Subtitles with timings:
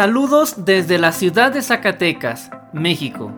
[0.00, 3.30] Saludos desde la ciudad de Zacatecas, México.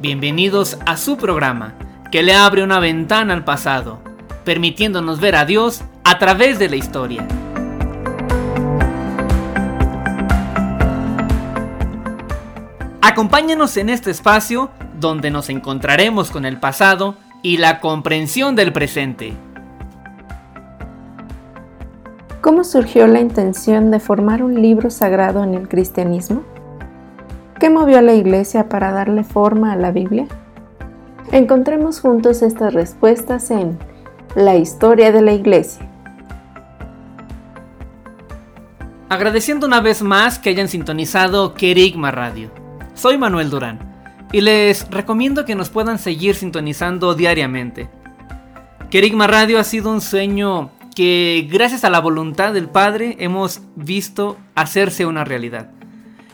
[0.00, 1.78] Bienvenidos a su programa,
[2.12, 4.02] que le abre una ventana al pasado,
[4.44, 7.26] permitiéndonos ver a Dios a través de la historia.
[13.00, 19.32] Acompáñenos en este espacio donde nos encontraremos con el pasado y la comprensión del presente.
[22.44, 26.42] ¿Cómo surgió la intención de formar un libro sagrado en el cristianismo?
[27.58, 30.26] ¿Qué movió a la iglesia para darle forma a la Biblia?
[31.32, 33.78] Encontremos juntos estas respuestas en
[34.34, 35.88] La historia de la iglesia.
[39.08, 42.50] Agradeciendo una vez más que hayan sintonizado Kerigma Radio.
[42.92, 43.78] Soy Manuel Durán
[44.32, 47.88] y les recomiendo que nos puedan seguir sintonizando diariamente.
[48.90, 54.38] Kerigma Radio ha sido un sueño que gracias a la voluntad del Padre hemos visto
[54.54, 55.70] hacerse una realidad.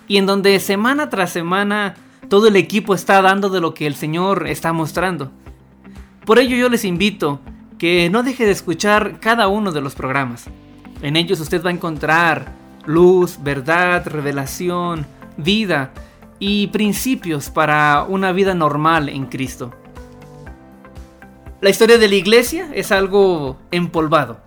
[0.07, 1.95] Y en donde semana tras semana
[2.29, 5.33] todo el equipo está dando de lo que el Señor está mostrando.
[6.25, 7.41] Por ello yo les invito
[7.79, 10.47] que no deje de escuchar cada uno de los programas.
[11.03, 12.53] En ellos usted va a encontrar
[12.85, 15.93] luz, verdad, revelación, vida
[16.39, 19.75] y principios para una vida normal en Cristo.
[21.61, 24.41] La historia de la iglesia es algo empolvado,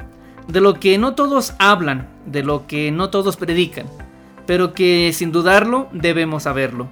[0.47, 3.85] de lo que no todos hablan, de lo que no todos predican,
[4.47, 6.89] pero que sin dudarlo debemos saberlo.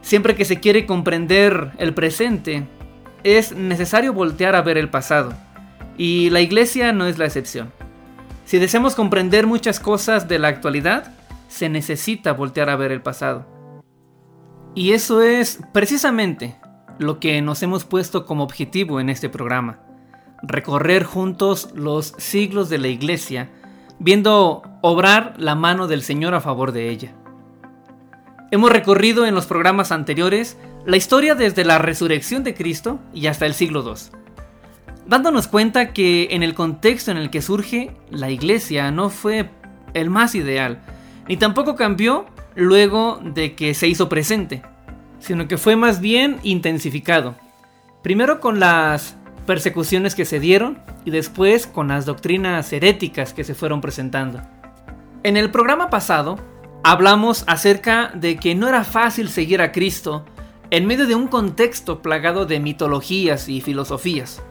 [0.00, 2.68] Siempre que se quiere comprender el presente,
[3.24, 5.32] es necesario voltear a ver el pasado,
[5.98, 7.72] y la iglesia no es la excepción.
[8.44, 11.12] Si deseamos comprender muchas cosas de la actualidad,
[11.48, 13.44] se necesita voltear a ver el pasado.
[14.76, 16.54] Y eso es precisamente
[16.98, 19.78] lo que nos hemos puesto como objetivo en este programa.
[20.42, 23.50] Recorrer juntos los siglos de la iglesia,
[23.98, 27.12] viendo obrar la mano del Señor a favor de ella.
[28.50, 30.56] Hemos recorrido en los programas anteriores
[30.86, 34.16] la historia desde la resurrección de Cristo y hasta el siglo II,
[35.06, 39.50] dándonos cuenta que en el contexto en el que surge, la iglesia no fue
[39.94, 40.82] el más ideal,
[41.26, 44.62] ni tampoco cambió luego de que se hizo presente
[45.24, 47.34] sino que fue más bien intensificado.
[48.02, 53.54] Primero con las persecuciones que se dieron y después con las doctrinas heréticas que se
[53.54, 54.42] fueron presentando.
[55.22, 56.38] En el programa pasado
[56.82, 60.26] hablamos acerca de que no era fácil seguir a Cristo
[60.70, 64.42] en medio de un contexto plagado de mitologías y filosofías.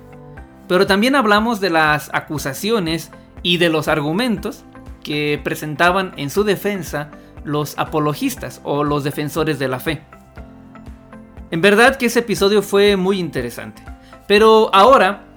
[0.68, 3.12] Pero también hablamos de las acusaciones
[3.44, 4.66] y de los argumentos
[5.04, 7.12] que presentaban en su defensa
[7.44, 10.02] los apologistas o los defensores de la fe.
[11.54, 13.84] En verdad que ese episodio fue muy interesante.
[14.28, 15.28] Pero ahora,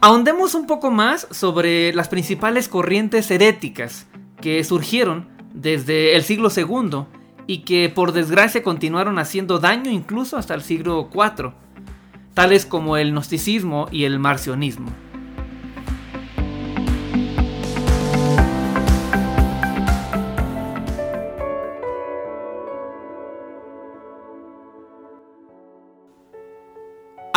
[0.00, 4.08] ahondemos un poco más sobre las principales corrientes heréticas
[4.40, 7.04] que surgieron desde el siglo II
[7.46, 11.52] y que por desgracia continuaron haciendo daño incluso hasta el siglo IV,
[12.34, 14.90] tales como el gnosticismo y el marcionismo.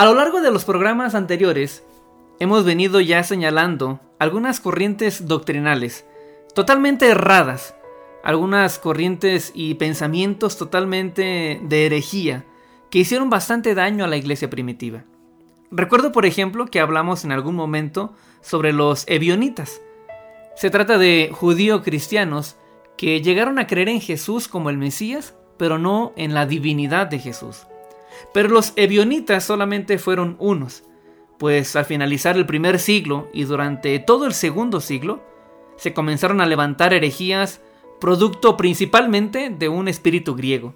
[0.07, 1.83] Lo largo de los programas anteriores,
[2.39, 6.05] hemos venido ya señalando algunas corrientes doctrinales
[6.55, 7.75] totalmente erradas,
[8.23, 12.45] algunas corrientes y pensamientos totalmente de herejía
[12.89, 15.03] que hicieron bastante daño a la iglesia primitiva.
[15.71, 19.81] Recuerdo, por ejemplo, que hablamos en algún momento sobre los ebionitas.
[20.55, 22.55] Se trata de judío cristianos
[22.95, 27.19] que llegaron a creer en Jesús como el Mesías, pero no en la divinidad de
[27.19, 27.67] Jesús.
[28.33, 30.83] Pero los ebionitas solamente fueron unos,
[31.37, 35.23] pues al finalizar el primer siglo y durante todo el segundo siglo,
[35.77, 37.61] se comenzaron a levantar herejías
[37.99, 40.75] producto principalmente de un espíritu griego.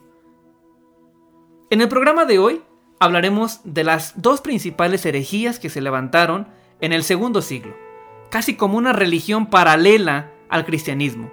[1.70, 2.62] En el programa de hoy
[3.00, 6.48] hablaremos de las dos principales herejías que se levantaron
[6.82, 7.76] en el segundo siglo,
[8.30, 11.32] casi como una religión paralela al cristianismo.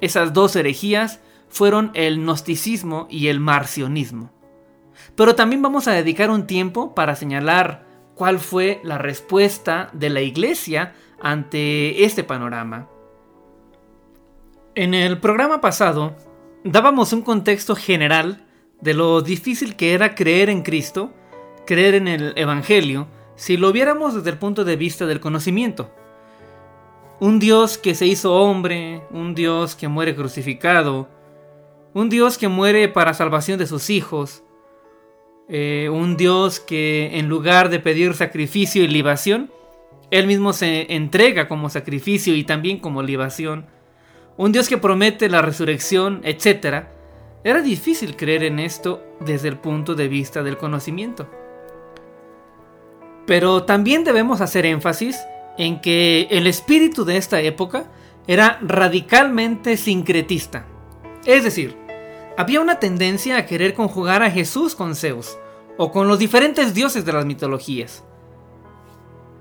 [0.00, 4.30] Esas dos herejías fueron el gnosticismo y el marcionismo.
[5.16, 10.20] Pero también vamos a dedicar un tiempo para señalar cuál fue la respuesta de la
[10.20, 12.88] iglesia ante este panorama.
[14.74, 16.16] En el programa pasado
[16.64, 18.46] dábamos un contexto general
[18.80, 21.12] de lo difícil que era creer en Cristo,
[21.66, 23.06] creer en el Evangelio,
[23.36, 25.90] si lo viéramos desde el punto de vista del conocimiento.
[27.20, 31.08] Un Dios que se hizo hombre, un Dios que muere crucificado,
[31.94, 34.42] un Dios que muere para salvación de sus hijos,
[35.48, 39.50] eh, un Dios que en lugar de pedir sacrificio y libación,
[40.10, 43.66] Él mismo se entrega como sacrificio y también como libación,
[44.36, 46.86] un Dios que promete la resurrección, etc.
[47.44, 51.28] Era difícil creer en esto desde el punto de vista del conocimiento.
[53.26, 55.20] Pero también debemos hacer énfasis
[55.58, 57.90] en que el espíritu de esta época
[58.26, 60.66] era radicalmente sincretista.
[61.24, 61.76] Es decir,
[62.36, 65.36] había una tendencia a querer conjugar a Jesús con Zeus,
[65.76, 68.04] o con los diferentes dioses de las mitologías.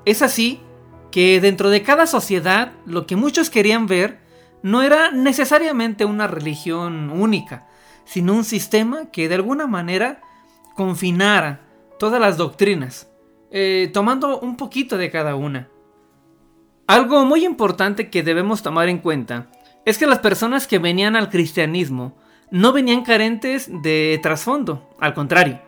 [0.05, 0.61] Es así
[1.11, 4.19] que dentro de cada sociedad lo que muchos querían ver
[4.63, 7.67] no era necesariamente una religión única,
[8.05, 10.21] sino un sistema que de alguna manera
[10.75, 11.61] confinara
[11.99, 13.09] todas las doctrinas,
[13.51, 15.69] eh, tomando un poquito de cada una.
[16.88, 19.51] Algo muy importante que debemos tomar en cuenta
[19.85, 22.15] es que las personas que venían al cristianismo
[22.51, 25.62] no venían carentes de trasfondo, al contrario,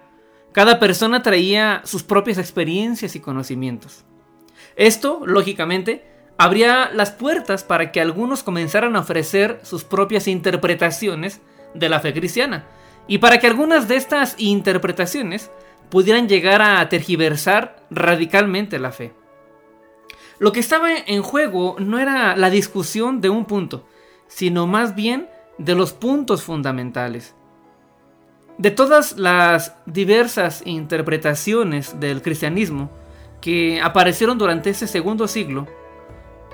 [0.51, 4.06] cada persona traía sus propias experiencias y conocimientos.
[4.75, 6.06] Esto, lógicamente,
[6.38, 11.41] abría las puertas para que algunos comenzaran a ofrecer sus propias interpretaciones
[11.74, 12.68] de la fe cristiana,
[13.07, 15.51] y para que algunas de estas interpretaciones
[15.89, 19.13] pudieran llegar a tergiversar radicalmente la fe.
[20.39, 23.85] Lo que estaba en juego no era la discusión de un punto,
[24.27, 27.35] sino más bien de los puntos fundamentales.
[28.57, 32.89] De todas las diversas interpretaciones del cristianismo
[33.41, 35.67] que aparecieron durante ese segundo siglo,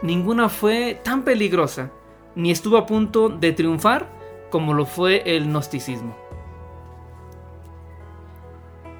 [0.01, 1.91] ninguna fue tan peligrosa
[2.35, 4.07] ni estuvo a punto de triunfar
[4.49, 6.15] como lo fue el gnosticismo.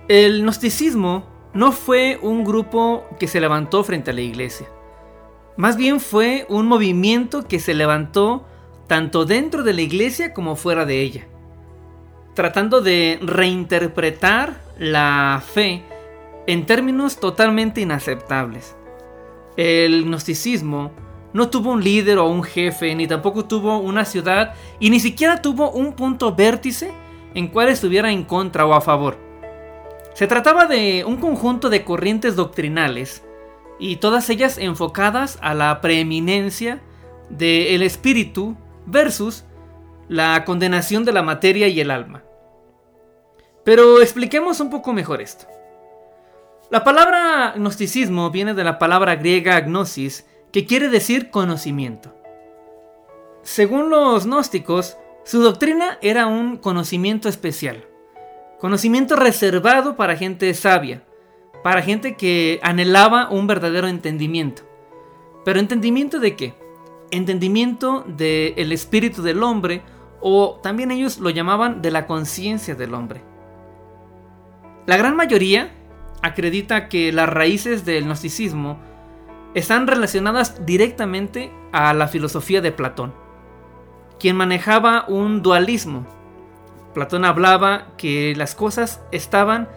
[0.07, 1.23] El gnosticismo
[1.53, 4.67] no fue un grupo que se levantó frente a la iglesia.
[5.55, 8.45] Más bien fue un movimiento que se levantó
[8.89, 11.27] tanto dentro de la iglesia como fuera de ella,
[12.33, 15.83] tratando de reinterpretar la fe
[16.47, 18.75] en términos totalmente inaceptables.
[19.55, 20.91] El gnosticismo
[21.33, 25.39] no tuvo un líder o un jefe, ni tampoco tuvo una ciudad, y ni siquiera
[25.39, 26.91] tuvo un punto vértice
[27.35, 29.17] en cual estuviera en contra o a favor.
[30.15, 33.23] Se trataba de un conjunto de corrientes doctrinales,
[33.77, 36.81] y todas ellas enfocadas a la preeminencia
[37.29, 38.57] del espíritu
[38.89, 39.45] versus
[40.07, 42.23] la condenación de la materia y el alma.
[43.63, 45.45] Pero expliquemos un poco mejor esto.
[46.69, 52.15] La palabra gnosticismo viene de la palabra griega gnosis, que quiere decir conocimiento.
[53.43, 57.85] Según los gnósticos, su doctrina era un conocimiento especial,
[58.59, 61.03] conocimiento reservado para gente sabia,
[61.63, 64.63] para gente que anhelaba un verdadero entendimiento.
[65.45, 66.53] ¿Pero entendimiento de qué?
[67.11, 69.81] Entendimiento del espíritu del hombre
[70.21, 73.21] o también ellos lo llamaban de la conciencia del hombre.
[74.85, 75.71] La gran mayoría
[76.21, 78.79] acredita que las raíces del gnosticismo
[79.53, 83.13] están relacionadas directamente a la filosofía de Platón,
[84.19, 86.05] quien manejaba un dualismo.
[86.93, 89.69] Platón hablaba que las cosas estaban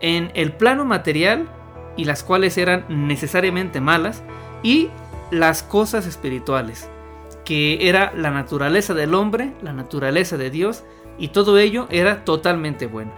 [0.00, 1.48] en el plano material
[1.96, 4.22] y las cuales eran necesariamente malas
[4.62, 4.88] y
[5.30, 6.88] las cosas espirituales,
[7.44, 10.84] que era la naturaleza del hombre, la naturaleza de Dios,
[11.18, 13.12] y todo ello era totalmente bueno.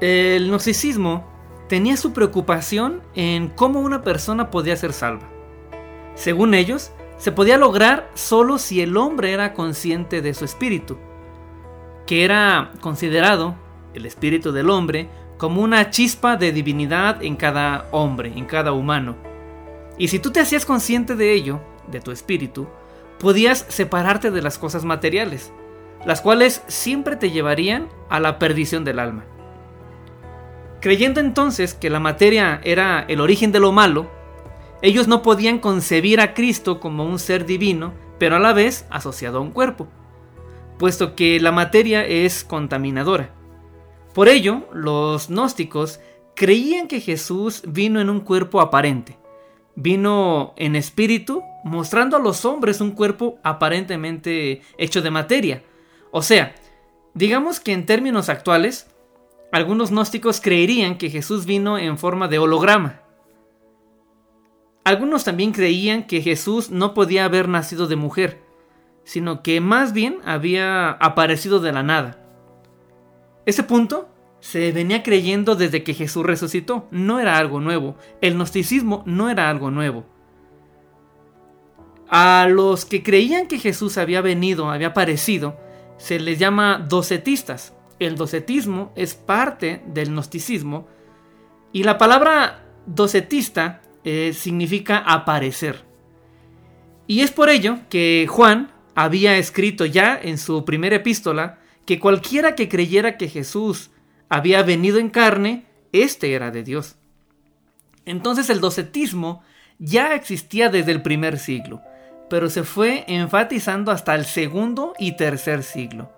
[0.00, 1.24] El gnosticismo
[1.68, 5.28] tenía su preocupación en cómo una persona podía ser salva.
[6.14, 10.98] Según ellos, se podía lograr solo si el hombre era consciente de su espíritu,
[12.06, 13.56] que era considerado,
[13.94, 15.08] el espíritu del hombre,
[15.38, 19.16] como una chispa de divinidad en cada hombre, en cada humano
[19.98, 22.66] y si tú te hacías consciente de ello, de tu espíritu,
[23.18, 25.52] podías separarte de las cosas materiales,
[26.04, 29.24] las cuales siempre te llevarían a la perdición del alma.
[30.80, 34.10] Creyendo entonces que la materia era el origen de lo malo,
[34.82, 39.38] ellos no podían concebir a Cristo como un ser divino, pero a la vez asociado
[39.38, 39.88] a un cuerpo,
[40.78, 43.30] puesto que la materia es contaminadora.
[44.14, 46.00] Por ello, los gnósticos
[46.34, 49.18] creían que Jesús vino en un cuerpo aparente,
[49.76, 55.62] vino en espíritu, mostrando a los hombres un cuerpo aparentemente hecho de materia.
[56.10, 56.54] O sea,
[57.14, 58.88] digamos que en términos actuales,
[59.52, 63.02] algunos gnósticos creerían que Jesús vino en forma de holograma.
[64.82, 68.40] Algunos también creían que Jesús no podía haber nacido de mujer,
[69.04, 72.22] sino que más bien había aparecido de la nada.
[73.46, 74.08] Ese punto
[74.46, 79.50] se venía creyendo desde que Jesús resucitó, no era algo nuevo, el gnosticismo no era
[79.50, 80.06] algo nuevo.
[82.08, 85.58] A los que creían que Jesús había venido, había aparecido,
[85.98, 87.74] se les llama docetistas.
[87.98, 90.86] El docetismo es parte del gnosticismo
[91.72, 95.84] y la palabra docetista eh, significa aparecer.
[97.08, 102.54] Y es por ello que Juan había escrito ya en su primera epístola que cualquiera
[102.54, 103.90] que creyera que Jesús
[104.28, 106.96] había venido en carne, este era de Dios.
[108.04, 109.42] Entonces el docetismo
[109.78, 111.82] ya existía desde el primer siglo
[112.28, 116.10] pero se fue enfatizando hasta el segundo y tercer siglo.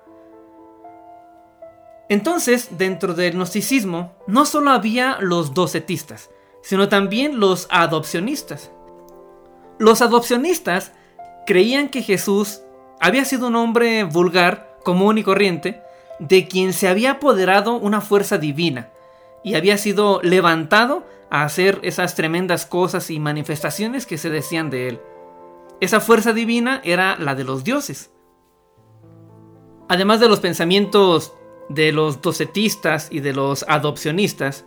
[2.08, 6.30] Entonces, dentro del gnosticismo, no solo había los docetistas,
[6.62, 8.70] sino también los adopcionistas.
[9.78, 10.92] Los adopcionistas
[11.46, 12.62] creían que Jesús
[12.98, 15.82] había sido un hombre vulgar, común y corriente,
[16.18, 18.90] de quien se había apoderado una fuerza divina
[19.44, 24.88] y había sido levantado a hacer esas tremendas cosas y manifestaciones que se decían de
[24.88, 25.00] él.
[25.80, 28.10] Esa fuerza divina era la de los dioses.
[29.88, 31.34] Además de los pensamientos
[31.68, 34.64] de los docetistas y de los adopcionistas,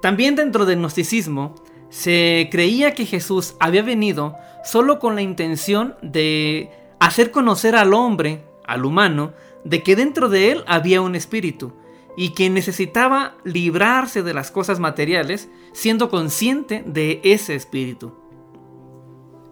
[0.00, 1.54] también dentro del gnosticismo
[1.90, 8.44] se creía que Jesús había venido solo con la intención de hacer conocer al hombre,
[8.66, 9.32] al humano,
[9.64, 11.72] de que dentro de él había un espíritu
[12.16, 18.14] y que necesitaba librarse de las cosas materiales siendo consciente de ese espíritu.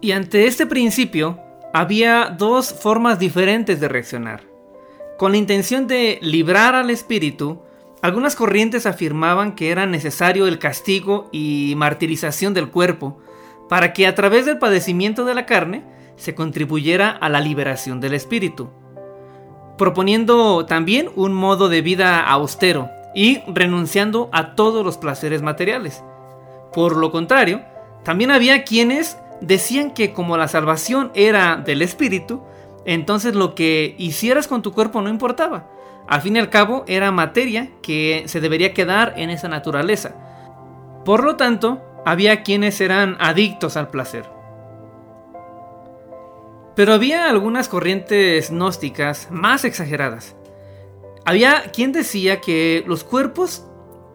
[0.01, 1.39] Y ante este principio,
[1.73, 4.43] había dos formas diferentes de reaccionar.
[5.17, 7.61] Con la intención de librar al espíritu,
[8.01, 13.17] algunas corrientes afirmaban que era necesario el castigo y martirización del cuerpo
[13.69, 15.83] para que a través del padecimiento de la carne
[16.15, 18.69] se contribuyera a la liberación del espíritu,
[19.77, 26.03] proponiendo también un modo de vida austero y renunciando a todos los placeres materiales.
[26.73, 27.61] Por lo contrario,
[28.03, 32.43] también había quienes decían que como la salvación era del espíritu,
[32.85, 35.67] entonces lo que hicieras con tu cuerpo no importaba.
[36.07, 40.15] Al fin y al cabo era materia que se debería quedar en esa naturaleza.
[41.03, 44.36] Por lo tanto, había quienes eran adictos al placer.
[46.77, 50.35] Pero había algunas corrientes gnósticas más exageradas.
[51.25, 53.65] Había quien decía que los cuerpos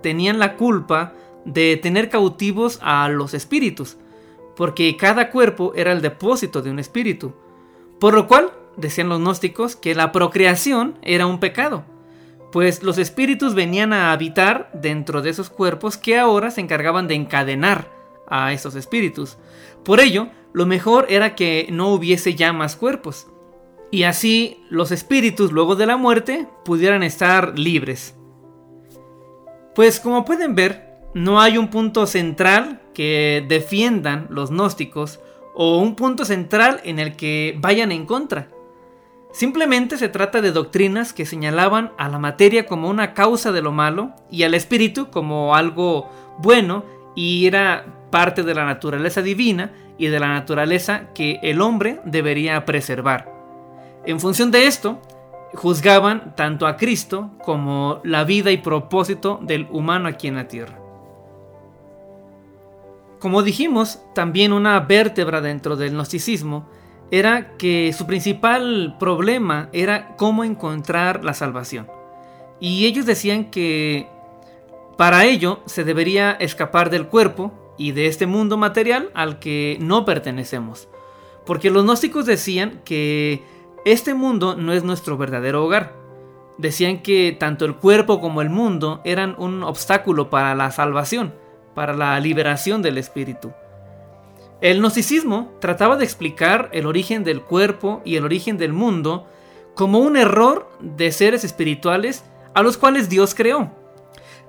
[0.01, 1.13] tenían la culpa
[1.45, 3.97] de tener cautivos a los espíritus,
[4.55, 7.35] porque cada cuerpo era el depósito de un espíritu.
[7.99, 11.83] Por lo cual, decían los gnósticos, que la procreación era un pecado,
[12.53, 17.17] pues los espíritus venían a habitar dentro de esos cuerpos que ahora se encargaban de
[17.17, 17.91] encadenar
[18.29, 19.37] a esos espíritus.
[19.83, 23.29] Por ello, lo mejor era que no hubiese ya más cuerpos,
[23.91, 28.17] y así los espíritus luego de la muerte pudieran estar libres.
[29.75, 35.21] Pues como pueden ver, no hay un punto central que defiendan los gnósticos
[35.55, 38.49] o un punto central en el que vayan en contra.
[39.33, 43.73] Simplemente se trata de doctrinas que señalaban a la materia como una causa de lo
[43.73, 50.07] malo y al espíritu como algo bueno y era parte de la naturaleza divina y
[50.07, 53.33] de la naturaleza que el hombre debería preservar.
[54.05, 55.01] En función de esto,
[55.55, 60.79] juzgaban tanto a Cristo como la vida y propósito del humano aquí en la tierra.
[63.19, 66.69] Como dijimos, también una vértebra dentro del gnosticismo
[67.11, 71.87] era que su principal problema era cómo encontrar la salvación.
[72.59, 74.09] Y ellos decían que
[74.97, 80.05] para ello se debería escapar del cuerpo y de este mundo material al que no
[80.05, 80.89] pertenecemos.
[81.47, 83.43] Porque los gnósticos decían que
[83.85, 85.95] este mundo no es nuestro verdadero hogar.
[86.59, 91.33] Decían que tanto el cuerpo como el mundo eran un obstáculo para la salvación
[91.75, 93.53] para la liberación del espíritu.
[94.61, 99.27] El gnosticismo trataba de explicar el origen del cuerpo y el origen del mundo
[99.75, 102.25] como un error de seres espirituales
[102.55, 103.73] a los cuales Dios creó.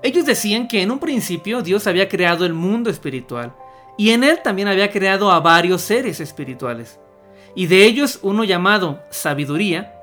[0.04, 3.54] Ellos decían que en un principio Dios había creado el mundo espiritual
[3.98, 7.00] y en él también había creado a varios seres espirituales.
[7.56, 9.96] Y de ellos uno llamado sabiduría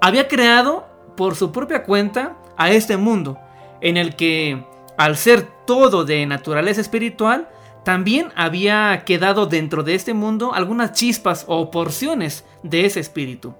[0.00, 0.86] había creado
[1.16, 3.38] por su propia cuenta a este mundo
[3.80, 4.64] en el que
[4.96, 7.48] al ser todo de naturaleza espiritual,
[7.84, 13.54] también había quedado dentro de este mundo algunas chispas o porciones de ese espíritu.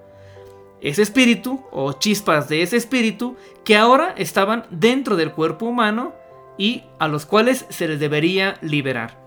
[0.81, 6.15] Ese espíritu o chispas de ese espíritu que ahora estaban dentro del cuerpo humano
[6.59, 9.19] y a los cuales se les debería liberar.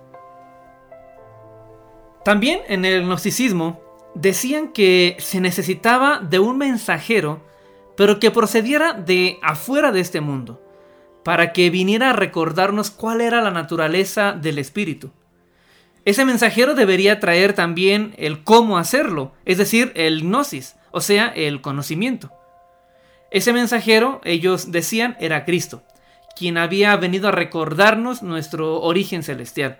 [2.23, 3.81] También en el gnosticismo
[4.13, 7.41] decían que se necesitaba de un mensajero,
[7.95, 10.61] pero que procediera de afuera de este mundo,
[11.23, 15.11] para que viniera a recordarnos cuál era la naturaleza del espíritu.
[16.05, 21.61] Ese mensajero debería traer también el cómo hacerlo, es decir, el gnosis, o sea, el
[21.61, 22.33] conocimiento.
[23.29, 25.83] Ese mensajero, ellos decían, era Cristo,
[26.35, 29.77] quien había venido a recordarnos nuestro origen celestial.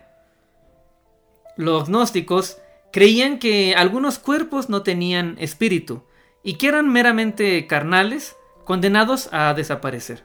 [1.55, 2.59] Los gnósticos
[2.91, 6.03] creían que algunos cuerpos no tenían espíritu
[6.43, 10.23] y que eran meramente carnales, condenados a desaparecer.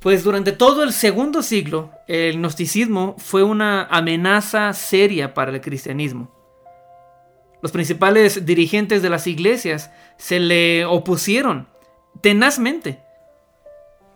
[0.00, 6.35] Pues durante todo el segundo siglo, el gnosticismo fue una amenaza seria para el cristianismo.
[7.62, 11.68] Los principales dirigentes de las iglesias se le opusieron
[12.20, 13.00] tenazmente,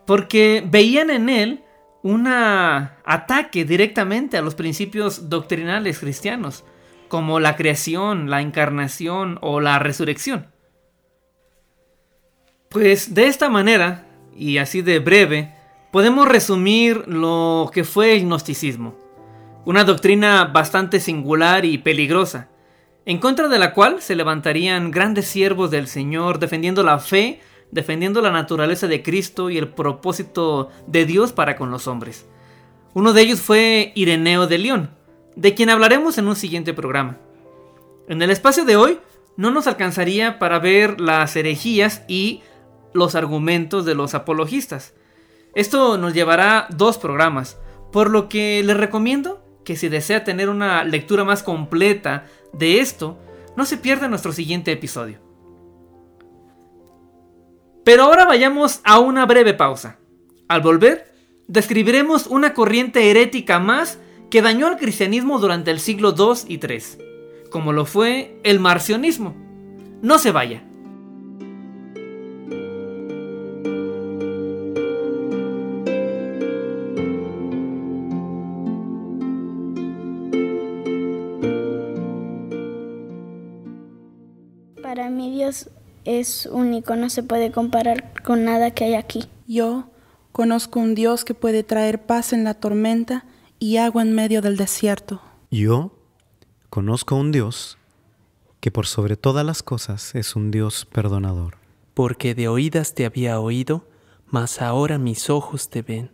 [0.06, 1.64] porque veían en él
[2.02, 6.64] un ataque directamente a los principios doctrinales cristianos,
[7.08, 10.46] como la creación, la encarnación o la resurrección.
[12.68, 14.06] Pues de esta manera,
[14.36, 15.52] y así de breve,
[15.90, 18.96] podemos resumir lo que fue el gnosticismo,
[19.64, 22.48] una doctrina bastante singular y peligrosa,
[23.06, 27.40] en contra de la cual se levantarían grandes siervos del Señor defendiendo la fe
[27.70, 32.26] defendiendo la naturaleza de Cristo y el propósito de Dios para con los hombres.
[32.94, 34.90] Uno de ellos fue Ireneo de León,
[35.36, 37.18] de quien hablaremos en un siguiente programa.
[38.08, 38.98] En el espacio de hoy
[39.36, 42.42] no nos alcanzaría para ver las herejías y
[42.92, 44.94] los argumentos de los apologistas.
[45.54, 47.58] Esto nos llevará dos programas,
[47.92, 53.16] por lo que les recomiendo que si desea tener una lectura más completa de esto,
[53.56, 55.20] no se pierda nuestro siguiente episodio.
[57.84, 60.00] Pero ahora vayamos a una breve pausa.
[60.48, 61.14] Al volver,
[61.46, 67.48] describiremos una corriente herética más que dañó al cristianismo durante el siglo II y III,
[67.48, 69.36] como lo fue el marcionismo.
[70.02, 70.64] No se vaya.
[85.50, 85.68] Dios
[86.04, 89.24] es único, no se puede comparar con nada que hay aquí.
[89.48, 89.90] Yo
[90.30, 93.24] conozco un Dios que puede traer paz en la tormenta
[93.58, 95.20] y agua en medio del desierto.
[95.50, 95.90] Yo
[96.68, 97.78] conozco un Dios
[98.60, 101.56] que por sobre todas las cosas es un Dios perdonador.
[101.94, 103.88] Porque de oídas te había oído,
[104.26, 106.12] mas ahora mis ojos te ven.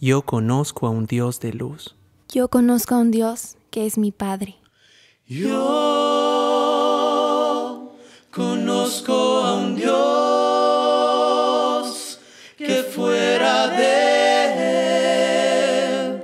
[0.00, 1.94] Yo conozco a un Dios de luz.
[2.30, 4.56] Yo conozco a un Dios que es mi Padre.
[5.28, 6.05] Yo
[8.36, 9.14] Conozco
[9.46, 9.96] a un Dios
[12.58, 13.94] que fuera de
[16.10, 16.22] él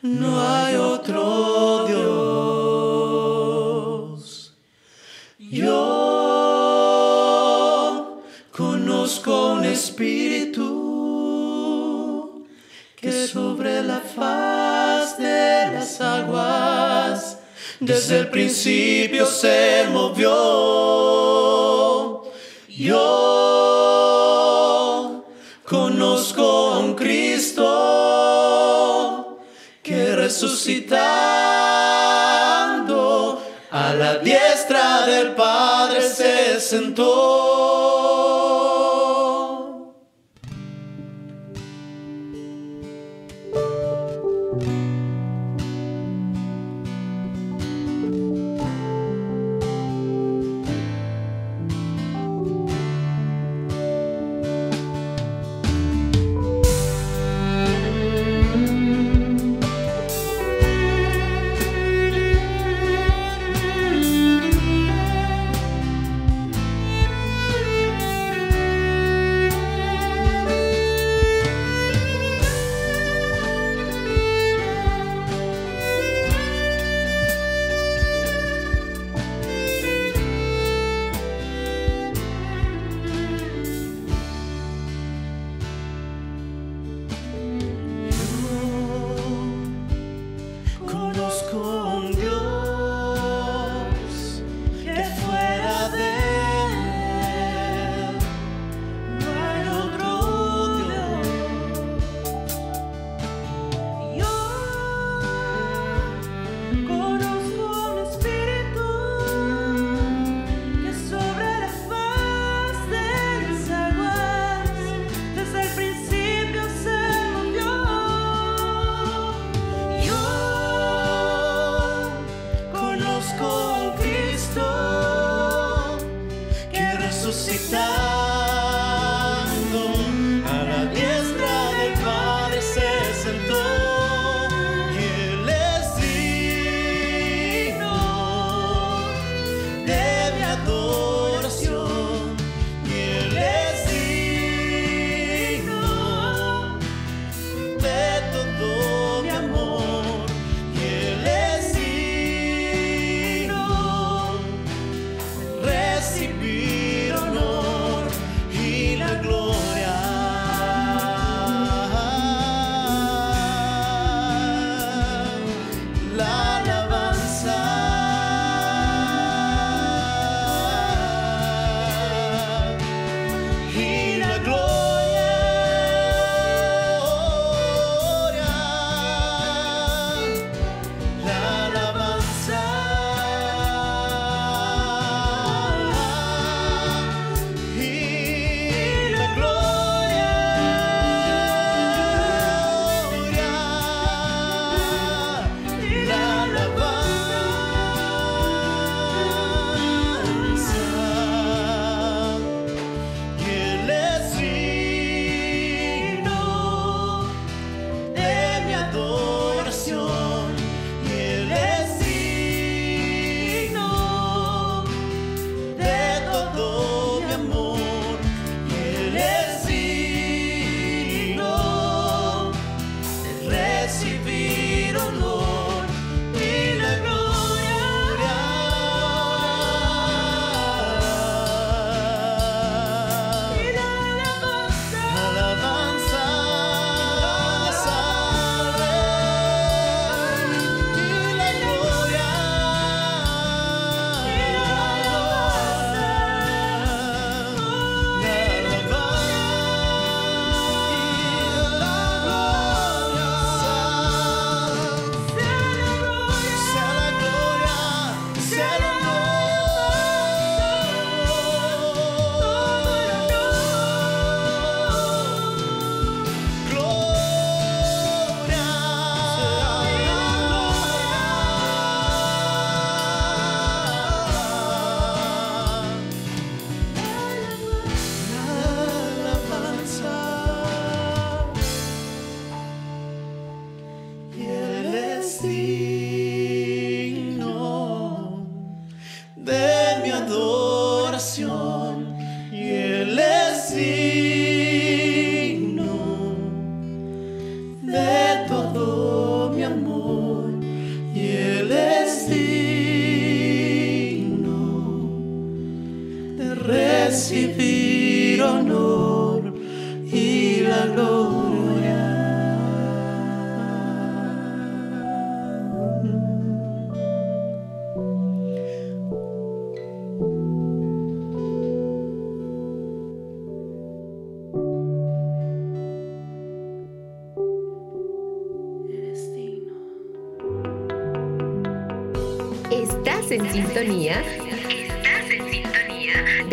[0.00, 2.64] no hay otro Dios.
[5.38, 5.82] Yo
[8.50, 10.62] conozco un espíritu
[12.96, 17.36] que sobre la faz de las aguas
[17.80, 21.23] desde el principio se movió.
[22.76, 22.94] Yo
[25.64, 27.62] conozco a un Cristo
[29.80, 31.00] que resucitando
[33.70, 37.53] a la diestra del Padre se sentó.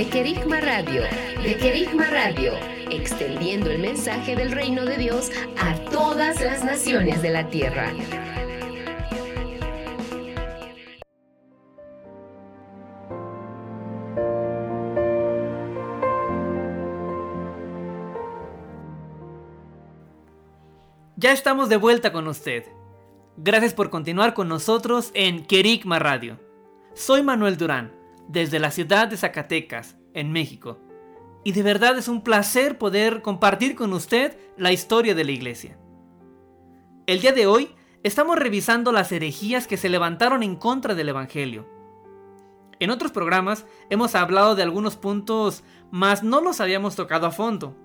[0.02, 1.04] De Querigma Radio.
[1.44, 2.54] De Querigma Radio.
[2.90, 7.94] Extendiendo el mensaje del reino de Dios a todas las naciones de la tierra.
[21.16, 22.66] Ya estamos de vuelta con usted.
[23.38, 26.40] Gracias por continuar con nosotros en Querigma Radio.
[26.96, 28.01] Soy Manuel Durán,
[28.32, 30.80] desde la ciudad de Zacatecas, en México.
[31.44, 35.78] Y de verdad es un placer poder compartir con usted la historia de la iglesia.
[37.08, 37.70] El día de hoy
[38.04, 41.68] estamos revisando las herejías que se levantaron en contra del Evangelio.
[42.80, 47.76] En otros programas hemos hablado de algunos puntos, mas no los habíamos tocado a fondo.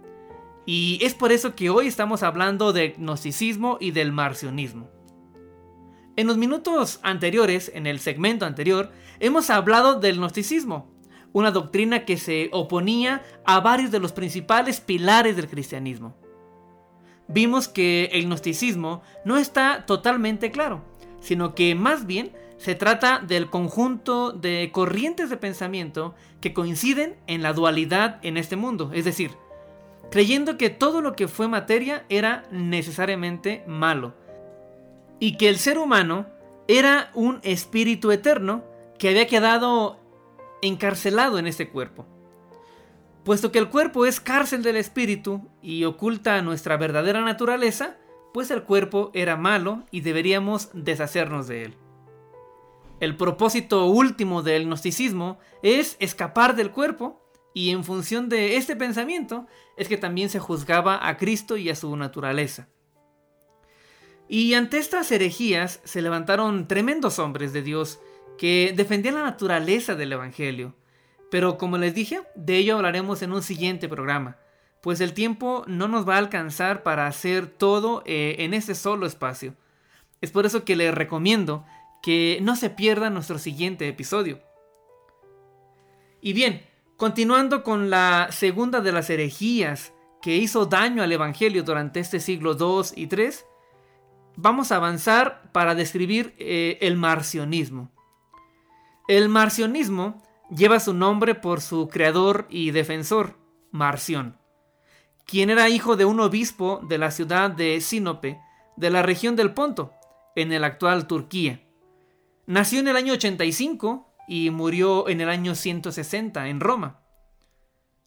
[0.65, 4.91] Y es por eso que hoy estamos hablando del gnosticismo y del marcionismo.
[6.17, 10.91] En los minutos anteriores, en el segmento anterior, hemos hablado del gnosticismo,
[11.33, 16.17] una doctrina que se oponía a varios de los principales pilares del cristianismo.
[17.29, 20.83] Vimos que el gnosticismo no está totalmente claro,
[21.21, 27.43] sino que más bien se trata del conjunto de corrientes de pensamiento que coinciden en
[27.43, 29.33] la dualidad en este mundo, es decir,
[30.11, 34.15] creyendo que todo lo que fue materia era necesariamente malo,
[35.19, 36.27] y que el ser humano
[36.69, 38.65] era un espíritu eterno
[38.99, 39.99] que había quedado
[40.63, 42.07] encarcelado en este cuerpo.
[43.25, 47.97] Puesto que el cuerpo es cárcel del espíritu y oculta nuestra verdadera naturaleza,
[48.33, 51.75] pues el cuerpo era malo y deberíamos deshacernos de él.
[53.01, 57.21] El propósito último del gnosticismo es escapar del cuerpo
[57.53, 61.75] y en función de este pensamiento es que también se juzgaba a Cristo y a
[61.75, 62.69] su naturaleza.
[64.29, 68.01] Y ante estas herejías se levantaron tremendos hombres de Dios
[68.39, 70.75] que defendían la naturaleza del Evangelio.
[71.31, 74.37] Pero como les dije, de ello hablaremos en un siguiente programa,
[74.83, 79.07] pues el tiempo no nos va a alcanzar para hacer todo eh, en este solo
[79.07, 79.55] espacio.
[80.21, 81.65] Es por eso que les recomiendo
[82.03, 84.41] que no se pierda nuestro siguiente episodio.
[86.21, 86.63] Y bien,
[86.97, 92.57] continuando con la segunda de las herejías que hizo daño al Evangelio durante este siglo
[92.59, 93.31] II y III,
[94.37, 97.91] vamos a avanzar para describir eh, el marcionismo.
[99.09, 103.39] El marcionismo lleva su nombre por su creador y defensor,
[103.71, 104.37] Marción,
[105.27, 108.41] quien era hijo de un obispo de la ciudad de Sinope,
[108.77, 109.93] de la región del Ponto,
[110.35, 111.61] en el actual Turquía.
[112.47, 117.01] Nació en el año 85 y murió en el año 160 en Roma.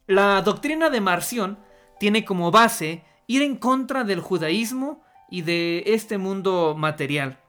[0.05, 1.59] La doctrina de Marción
[1.97, 7.39] tiene como base ir en contra del judaísmo y de este mundo material.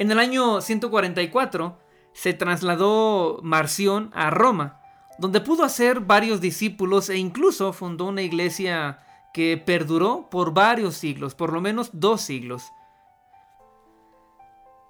[0.00, 4.80] En el año 144 se trasladó Marción a Roma,
[5.18, 9.00] donde pudo hacer varios discípulos e incluso fundó una iglesia
[9.32, 12.72] que perduró por varios siglos, por lo menos dos siglos.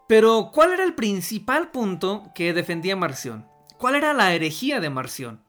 [0.06, 3.46] Pero, ¿cuál era el principal punto que defendía Marción?
[3.76, 5.42] ¿Cuál era la herejía de Marción?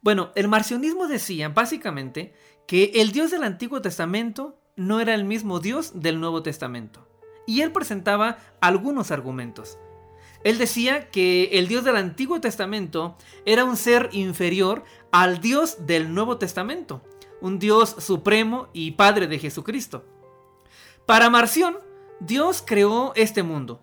[0.00, 2.34] Bueno, el marcionismo decía básicamente
[2.66, 7.06] que el Dios del Antiguo Testamento no era el mismo Dios del Nuevo Testamento.
[7.46, 9.78] Y él presentaba algunos argumentos.
[10.42, 16.14] Él decía que el Dios del Antiguo Testamento era un ser inferior al Dios del
[16.14, 17.02] Nuevo Testamento,
[17.40, 20.04] un Dios supremo y Padre de Jesucristo.
[21.06, 21.78] Para Marción,
[22.20, 23.82] Dios creó este mundo.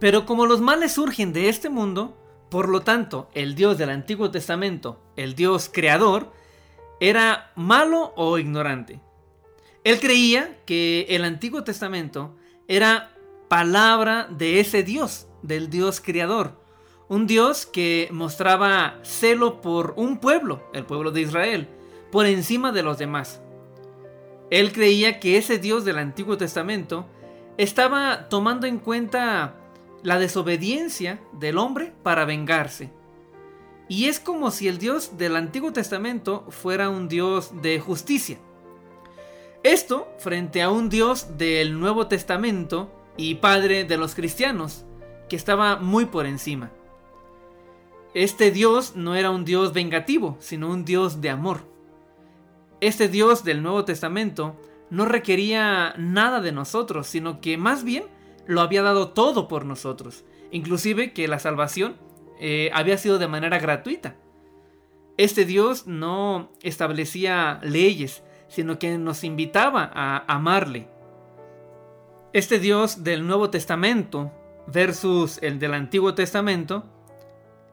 [0.00, 2.16] Pero como los males surgen de este mundo,
[2.50, 6.32] por lo tanto, el Dios del Antiguo Testamento, el Dios creador,
[7.00, 9.00] era malo o ignorante.
[9.84, 12.36] Él creía que el Antiguo Testamento
[12.68, 13.14] era
[13.48, 16.58] palabra de ese Dios, del Dios creador.
[17.08, 21.68] Un Dios que mostraba celo por un pueblo, el pueblo de Israel,
[22.10, 23.40] por encima de los demás.
[24.50, 27.06] Él creía que ese Dios del Antiguo Testamento
[27.58, 29.54] estaba tomando en cuenta
[30.02, 32.90] la desobediencia del hombre para vengarse.
[33.88, 38.38] Y es como si el Dios del Antiguo Testamento fuera un Dios de justicia.
[39.62, 44.84] Esto frente a un Dios del Nuevo Testamento y Padre de los cristianos,
[45.28, 46.70] que estaba muy por encima.
[48.14, 51.72] Este Dios no era un Dios vengativo, sino un Dios de amor.
[52.80, 54.60] este Dios del Nuevo Testamento
[54.90, 58.04] no requería nada de nosotros, sino que más bien
[58.46, 60.24] lo había dado todo por nosotros.
[60.50, 61.96] Inclusive que la salvación
[62.38, 64.16] eh, había sido de manera gratuita.
[65.16, 70.88] Este Dios no establecía leyes, sino que nos invitaba a amarle.
[72.32, 74.30] Este Dios del Nuevo Testamento
[74.66, 76.84] versus el del Antiguo Testamento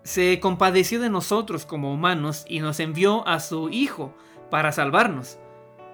[0.03, 4.15] se compadeció de nosotros como humanos y nos envió a su Hijo
[4.49, 5.37] para salvarnos.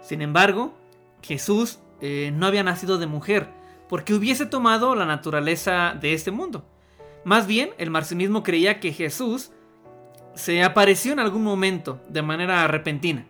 [0.02, 0.74] Sin embargo,
[1.22, 3.50] Jesús eh, no había nacido de mujer,
[3.90, 6.66] porque hubiese tomado la naturaleza de este mundo.
[7.24, 9.52] Más bien, el marcionismo creía que Jesús
[10.36, 13.28] se apareció en algún momento de manera repentina.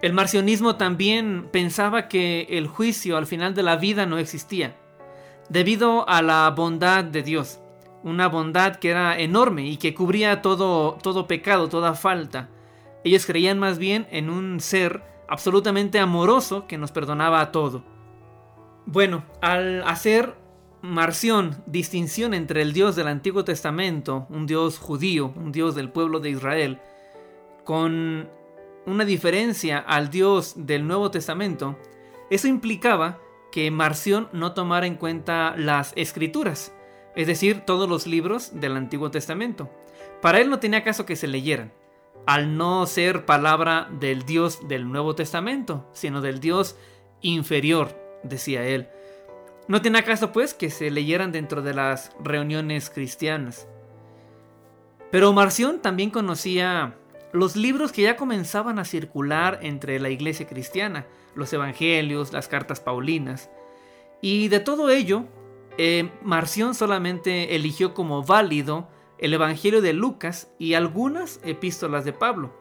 [0.00, 4.76] El marcionismo también pensaba que el juicio al final de la vida no existía,
[5.52, 7.60] debido a la bondad de Dios,
[8.02, 12.48] una bondad que era enorme y que cubría todo, todo pecado, toda falta.
[13.04, 17.84] Ellos creían más bien en un ser absolutamente amoroso que nos perdonaba todo.
[18.86, 20.40] Bueno, al hacer
[20.80, 26.18] Marción distinción entre el Dios del Antiguo Testamento, un Dios judío, un Dios del pueblo
[26.18, 26.80] de Israel,
[27.62, 28.28] con
[28.84, 31.78] una diferencia al Dios del Nuevo Testamento,
[32.30, 33.20] eso implicaba
[33.52, 36.74] que Marción no tomara en cuenta las escrituras,
[37.14, 39.70] es decir, todos los libros del Antiguo Testamento.
[40.20, 41.72] Para él no tenía caso que se leyeran,
[42.26, 46.76] al no ser palabra del Dios del Nuevo Testamento, sino del Dios
[47.20, 48.88] inferior, decía él.
[49.68, 53.68] No tenía caso pues que se leyeran dentro de las reuniones cristianas.
[55.10, 56.96] Pero Marción también conocía
[57.32, 62.80] los libros que ya comenzaban a circular entre la iglesia cristiana, los evangelios, las cartas
[62.80, 63.50] paulinas.
[64.20, 65.24] Y de todo ello,
[65.78, 72.52] eh, Marción solamente eligió como válido el evangelio de Lucas y algunas epístolas de Pablo.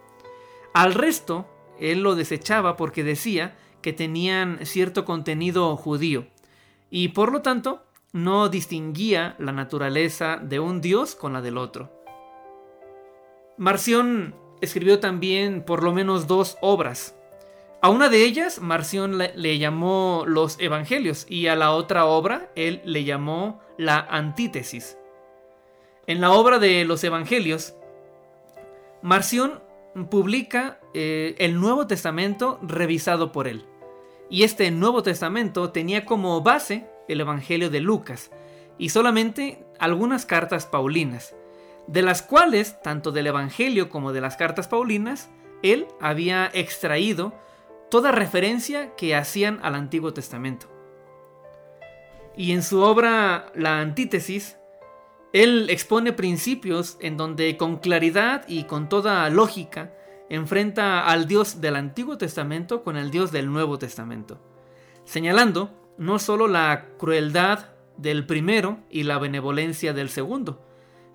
[0.74, 1.48] Al resto,
[1.80, 6.28] él lo desechaba porque decía que tenían cierto contenido judío
[6.90, 11.90] y por lo tanto no distinguía la naturaleza de un dios con la del otro.
[13.58, 17.16] Marción escribió también por lo menos dos obras.
[17.84, 22.80] A una de ellas Marción le, llamó los Evangelios y a la otra obra él
[22.86, 25.00] le llamó la Antítesis.
[26.06, 27.74] En la obra de los Evangelios,
[29.02, 29.63] Marción
[30.12, 33.65] publica eh, el Nuevo Testamento revisado por él.
[34.30, 38.30] Y este Nuevo Testamento tenía como base el Evangelio de Lucas
[38.78, 41.34] y solamente algunas cartas paulinas,
[41.88, 45.32] de las cuales, tanto del Evangelio como de las cartas paulinas,
[45.63, 47.34] él había extraído
[47.91, 50.67] toda referencia que hacían al Antiguo Testamento.
[52.36, 54.58] Y en su obra La Antítesis,
[55.34, 59.93] él expone principios en donde con claridad y con toda lógica
[60.30, 64.39] enfrenta al Dios del Antiguo Testamento con el Dios del Nuevo Testamento,
[65.04, 70.65] señalando no solo la crueldad del primero y la benevolencia del segundo,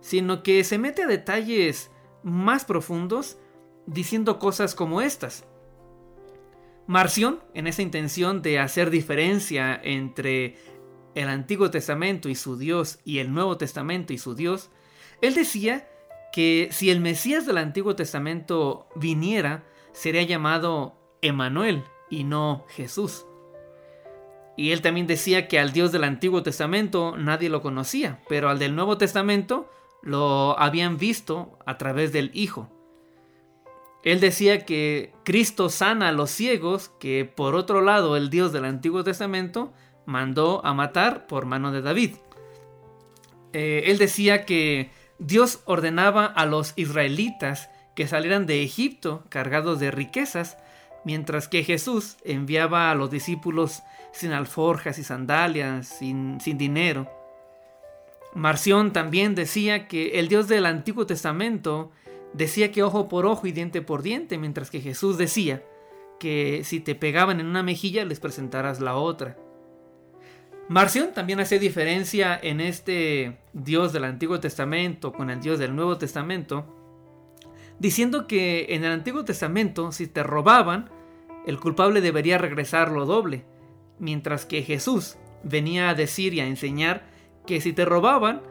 [0.01, 1.91] sino que se mete a detalles
[2.23, 3.39] más profundos
[3.87, 5.47] diciendo cosas como estas.
[6.87, 10.57] Marción, en esa intención de hacer diferencia entre
[11.17, 14.71] el Antiguo Testamento y su Dios y el Nuevo Testamento y su Dios,
[15.21, 15.89] él decía
[16.33, 23.27] que si el Mesías del Antiguo Testamento viniera, sería llamado Emanuel y no Jesús.
[24.57, 28.59] Y él también decía que al Dios del Antiguo Testamento nadie lo conocía, pero al
[28.59, 29.71] del Nuevo Testamento
[30.03, 32.71] lo habían visto a través del Hijo.
[34.03, 38.65] Él decía que Cristo sana a los ciegos, que por otro lado el Dios del
[38.65, 39.73] Antiguo Testamento
[40.05, 42.13] mandó a matar por mano de David.
[43.53, 49.91] Eh, él decía que Dios ordenaba a los israelitas que salieran de Egipto cargados de
[49.91, 50.59] riquezas,
[51.05, 53.83] mientras que Jesús enviaba a los discípulos
[54.13, 57.11] sin alforjas y sandalias, sin, sin dinero.
[58.35, 61.91] Marción también decía que el Dios del Antiguo Testamento
[62.37, 65.63] decía que ojo por ojo y diente por diente, mientras que Jesús decía
[66.21, 69.37] que si te pegaban en una mejilla les presentaras la otra.
[70.69, 75.97] Marción también hace diferencia en este Dios del Antiguo Testamento con el Dios del Nuevo
[75.97, 76.67] Testamento,
[77.79, 80.91] diciendo que en el Antiguo Testamento si te robaban,
[81.47, 83.45] el culpable debería regresar lo doble,
[83.99, 87.07] mientras que Jesús venía a decir y a enseñar
[87.47, 88.43] que si te robaban,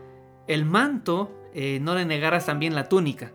[0.48, 3.34] el manto eh, no le negaras también la túnica.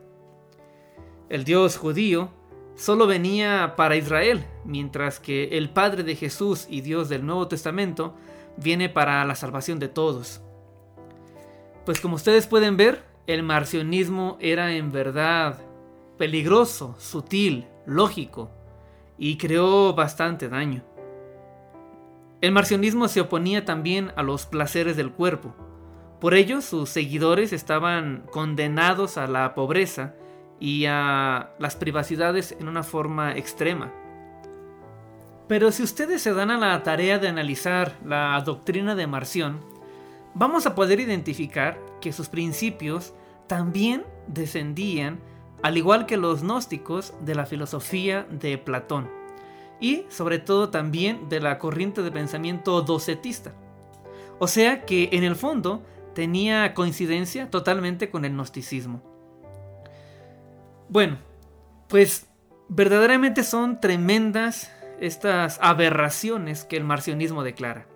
[1.30, 2.28] El Dios judío
[2.74, 8.16] solo venía para Israel, mientras que el Padre de Jesús y Dios del Nuevo Testamento
[8.56, 10.40] viene para la salvación de todos.
[11.86, 15.60] Pues como ustedes pueden ver, el marcionismo era en verdad
[16.18, 18.50] peligroso, sutil, lógico,
[19.16, 20.82] y creó bastante daño.
[22.40, 25.54] El marcionismo se oponía también a los placeres del cuerpo.
[26.20, 30.16] Por ello, sus seguidores estaban condenados a la pobreza
[30.60, 33.92] y a las privacidades en una forma extrema.
[35.48, 39.58] Pero si ustedes se dan a la tarea de analizar la doctrina de Marción,
[40.34, 43.14] vamos a poder identificar que sus principios
[43.48, 45.18] también descendían,
[45.62, 49.08] al igual que los gnósticos, de la filosofía de Platón
[49.80, 53.52] y sobre todo también de la corriente de pensamiento docetista.
[54.38, 55.82] O sea que en el fondo
[56.14, 59.09] tenía coincidencia totalmente con el gnosticismo.
[60.90, 61.18] Bueno,
[61.88, 62.28] pues
[62.68, 67.86] verdaderamente son tremendas estas aberraciones que el marcionismo declara.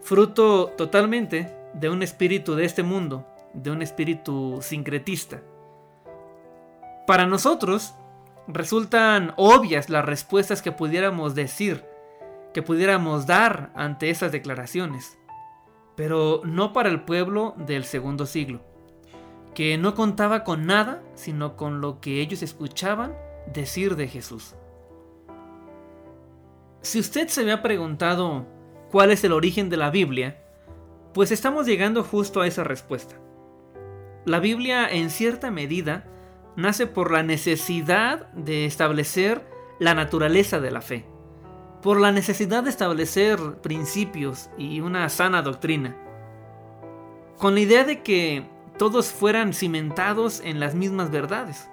[0.00, 5.42] Fruto totalmente de un espíritu de este mundo, de un espíritu sincretista.
[7.04, 7.94] Para nosotros
[8.46, 11.84] resultan obvias las respuestas que pudiéramos decir,
[12.52, 15.18] que pudiéramos dar ante esas declaraciones,
[15.96, 18.60] pero no para el pueblo del segundo siglo,
[19.54, 23.14] que no contaba con nada sino con lo que ellos escuchaban
[23.52, 24.54] decir de Jesús.
[26.82, 28.46] Si usted se había preguntado
[28.90, 30.42] cuál es el origen de la Biblia,
[31.14, 33.16] pues estamos llegando justo a esa respuesta.
[34.26, 36.06] La Biblia en cierta medida
[36.56, 39.46] nace por la necesidad de establecer
[39.78, 41.04] la naturaleza de la fe,
[41.82, 45.96] por la necesidad de establecer principios y una sana doctrina,
[47.38, 51.68] con la idea de que todos fueran cimentados en las mismas verdades.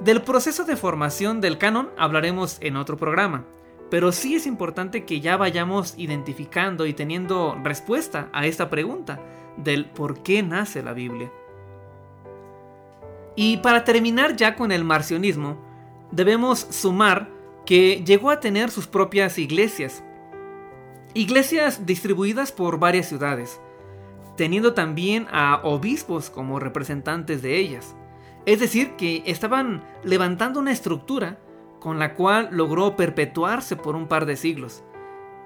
[0.00, 3.44] Del proceso de formación del canon hablaremos en otro programa,
[3.90, 9.20] pero sí es importante que ya vayamos identificando y teniendo respuesta a esta pregunta
[9.56, 11.30] del por qué nace la Biblia.
[13.36, 15.56] Y para terminar ya con el marcionismo,
[16.10, 17.28] debemos sumar
[17.66, 20.02] que llegó a tener sus propias iglesias.
[21.14, 23.60] Iglesias distribuidas por varias ciudades,
[24.36, 27.94] teniendo también a obispos como representantes de ellas.
[28.46, 31.38] Es decir, que estaban levantando una estructura
[31.78, 34.82] con la cual logró perpetuarse por un par de siglos.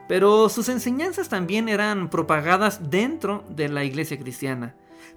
[0.08, 4.74] Pero sus enseñanzas también eran propagadas dentro de la iglesia cristiana,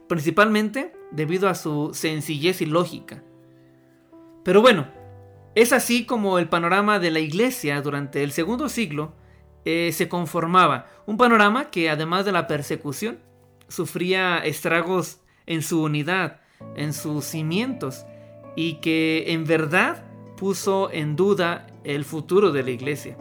[0.08, 3.22] principalmente debido a su sencillez y lógica.
[4.44, 4.88] Pero bueno,
[5.56, 9.14] es así como el panorama de la iglesia durante el segundo siglo
[9.66, 13.20] eh, se conformaba, un panorama que además de la persecución,
[13.68, 16.42] sufría estragos en su unidad,
[16.76, 18.06] en sus cimientos,
[18.56, 20.04] y que en verdad
[20.36, 23.18] puso en duda el futuro de la iglesia.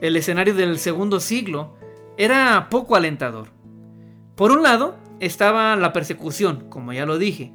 [0.00, 1.76] El escenario del segundo siglo
[2.16, 3.48] era poco alentador.
[4.34, 7.52] Por un lado estaba la persecución, como ya lo dije,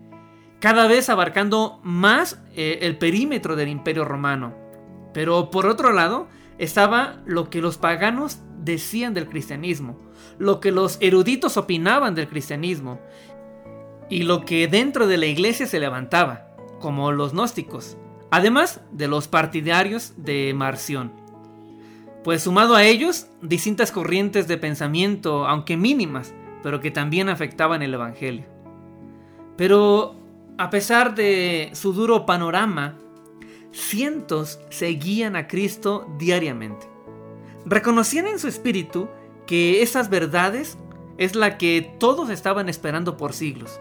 [0.60, 4.56] cada vez abarcando más eh, el perímetro del imperio romano.
[5.14, 6.28] Pero por otro lado
[6.58, 10.00] estaba lo que los paganos decían del cristianismo,
[10.38, 13.00] lo que los eruditos opinaban del cristianismo
[14.10, 16.48] y lo que dentro de la iglesia se levantaba,
[16.80, 17.98] como los gnósticos,
[18.32, 21.12] además de los partidarios de Marción.
[22.24, 26.34] Pues sumado a ellos, distintas corrientes de pensamiento, aunque mínimas,
[26.64, 28.46] pero que también afectaban el Evangelio.
[29.58, 30.16] Pero
[30.58, 32.98] a pesar de su duro panorama,
[33.72, 36.88] cientos seguían a Cristo diariamente.
[37.66, 39.10] Reconocían en su espíritu
[39.46, 40.78] que esas verdades
[41.18, 43.80] es la que todos estaban esperando por siglos.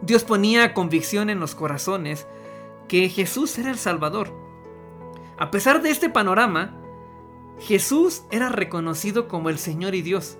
[0.00, 2.26] Dios ponía convicción en los corazones
[2.88, 4.32] que Jesús era el Salvador.
[5.38, 6.76] A pesar de este panorama,
[7.60, 10.38] Jesús era reconocido como el Señor y Dios,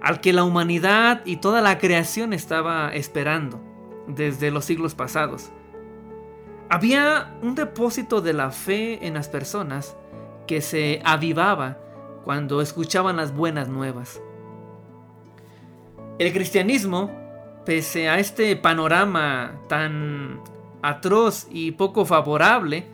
[0.00, 3.60] al que la humanidad y toda la creación estaba esperando
[4.06, 5.50] desde los siglos pasados.
[6.70, 9.96] Había un depósito de la fe en las personas
[10.46, 11.78] que se avivaba
[12.24, 14.20] cuando escuchaban las buenas nuevas.
[16.18, 17.10] El cristianismo,
[17.66, 20.40] pese a este panorama tan
[20.82, 22.86] atroz y poco favorable,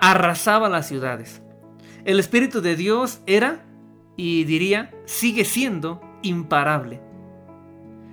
[0.00, 1.42] arrasaba las ciudades.
[2.04, 3.64] El Espíritu de Dios era,
[4.16, 7.00] y diría, sigue siendo imparable.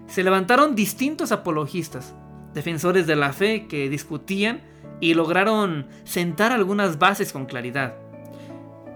[0.07, 2.13] Se levantaron distintos apologistas,
[2.53, 4.61] defensores de la fe que discutían
[4.99, 7.95] y lograron sentar algunas bases con claridad.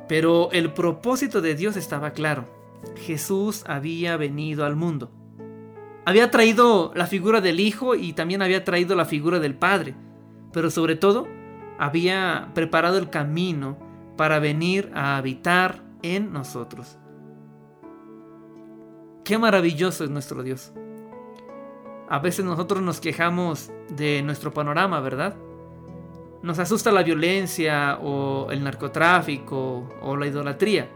[0.08, 2.46] Pero el propósito de Dios estaba claro.
[2.96, 5.12] Jesús había venido al mundo.
[6.06, 9.96] Había traído la figura del Hijo y también había traído la figura del Padre
[10.56, 11.28] pero sobre todo
[11.78, 13.78] había preparado el camino
[14.16, 16.98] para venir a habitar en nosotros.
[19.26, 20.72] Qué maravilloso es nuestro Dios.
[22.08, 25.36] A veces nosotros nos quejamos de nuestro panorama, ¿verdad?
[26.46, 30.88] Nos asusta la violencia o el narcotráfico o la idolatría.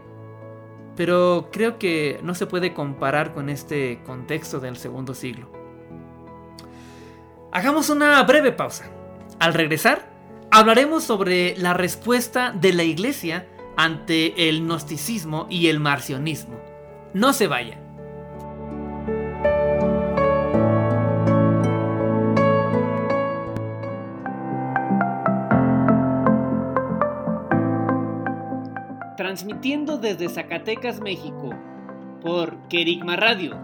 [0.94, 5.50] Pero creo que no se puede comparar con este contexto del segundo siglo.
[7.50, 8.92] Hagamos una breve pausa.
[9.40, 10.08] Al regresar,
[10.52, 16.60] hablaremos sobre la respuesta de la iglesia ante el gnosticismo y el marcionismo.
[17.12, 17.80] No se vaya.
[29.30, 31.54] Transmitiendo desde Zacatecas, México,
[32.20, 33.56] por Kerigma Radio,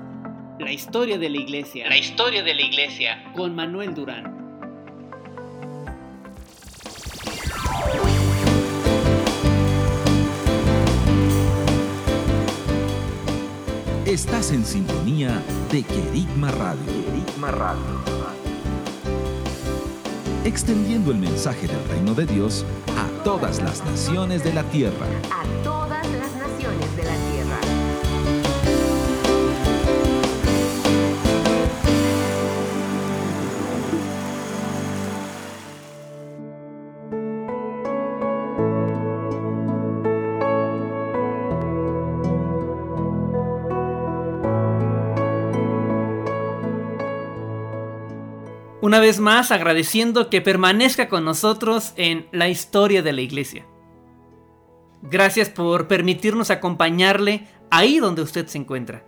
[0.61, 1.89] la historia de la iglesia.
[1.89, 3.33] La historia de la iglesia.
[3.35, 4.33] Con Manuel Durán.
[14.07, 15.43] Estás en sintonía
[15.73, 16.87] de Querigma Radio.
[16.87, 18.17] Querigma Radio.
[20.45, 22.65] Extendiendo el mensaje del reino de Dios
[23.27, 25.05] todas las naciones de la tierra.
[48.87, 53.67] Una vez más agradeciendo que permanezca con nosotros en la historia de la iglesia.
[55.03, 59.05] Gracias por permitirnos acompañarle ahí donde usted se encuentra.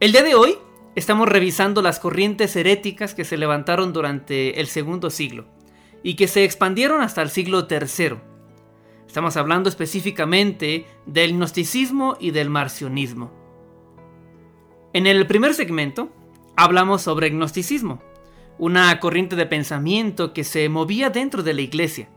[0.00, 0.56] El día de hoy
[0.94, 5.44] estamos revisando las corrientes heréticas que se levantaron durante el segundo siglo
[6.02, 8.22] y que se expandieron hasta el siglo tercero.
[9.06, 13.32] Estamos hablando específicamente del gnosticismo y del marcionismo.
[14.94, 16.08] En el primer segmento
[16.56, 18.00] hablamos sobre gnosticismo
[18.60, 22.10] una corriente de pensamiento que se movía dentro de la iglesia.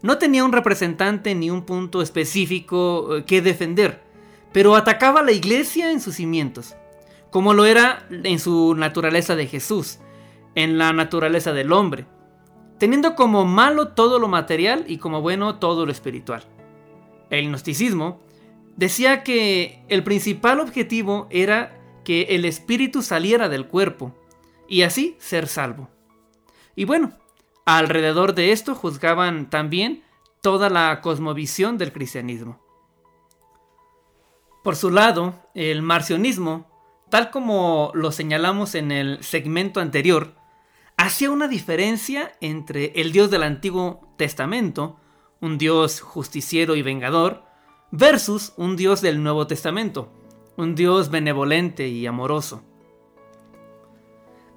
[0.00, 4.02] No tenía un representante ni un punto específico eh, que defender,
[4.52, 6.76] pero atacaba a la iglesia en sus cimientos,
[7.30, 9.98] como lo era en su naturaleza de Jesús,
[10.54, 12.06] en la naturaleza del hombre,
[12.78, 16.42] teniendo como malo todo lo material y como bueno todo lo espiritual.
[17.28, 18.18] El gnosticismo
[18.76, 24.14] decía que el principal objetivo era que el espíritu saliera del cuerpo,
[24.70, 25.90] y así ser salvo.
[26.76, 27.12] Y bueno,
[27.66, 30.04] alrededor de esto juzgaban también
[30.40, 32.58] toda la cosmovisión del cristianismo.
[34.62, 36.70] Por su lado, el marcionismo,
[37.10, 40.36] tal como lo señalamos en el segmento anterior,
[40.96, 45.00] hacía una diferencia entre el Dios del Antiguo Testamento,
[45.40, 47.42] un Dios justiciero y vengador,
[47.90, 50.12] versus un Dios del Nuevo Testamento,
[50.56, 52.69] un Dios benevolente y amoroso.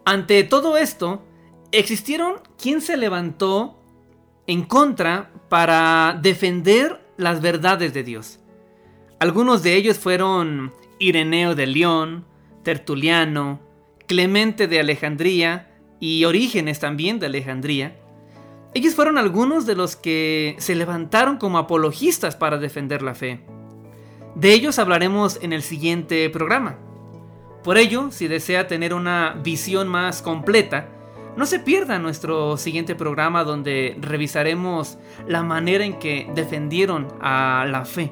[0.06, 1.24] Ante todo esto,
[1.72, 3.80] existieron quien se levantó
[4.48, 8.40] en contra para defender las verdades de Dios.
[9.20, 12.26] Algunos de ellos fueron Ireneo de León,
[12.64, 13.62] Tertuliano,
[14.08, 17.96] Clemente de Alejandría y Orígenes también de Alejandría.
[18.74, 23.46] Ellos fueron algunos de los que se levantaron como apologistas para defender la fe.
[24.36, 26.78] De ellos hablaremos en el siguiente programa.
[27.64, 30.90] Por ello, si desea tener una visión más completa,
[31.38, 34.98] no se pierda nuestro siguiente programa donde revisaremos
[35.28, 38.12] la manera en que defendieron a la fe.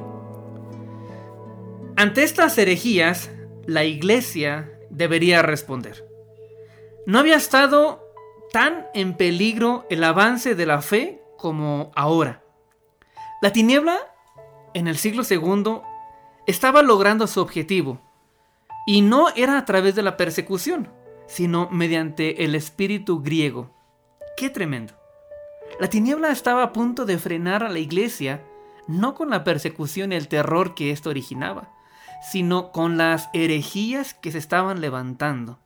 [1.98, 3.30] Ante estas herejías,
[3.66, 6.08] la iglesia debería responder.
[7.06, 8.04] No había estado
[8.52, 12.42] tan en peligro el avance de la fe como ahora.
[13.42, 13.98] La tiniebla,
[14.74, 15.82] en el siglo II,
[16.48, 18.11] estaba logrando su objetivo
[18.86, 20.90] y no era a través de la persecución,
[21.28, 23.76] sino mediante el espíritu griego.
[24.38, 24.94] ¡Qué tremendo!
[25.80, 28.44] La tiniebla estaba a punto de frenar a la iglesia,
[28.88, 31.74] no con la persecución y el terror que esto originaba,
[32.22, 35.60] sino con las herejías que se estaban levantando.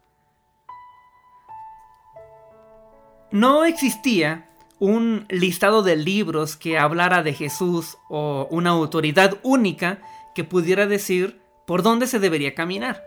[3.32, 4.50] No existía
[4.80, 10.00] un listado de libros que hablara de Jesús o una autoridad única
[10.34, 13.04] que pudiera decir por dónde se debería caminar.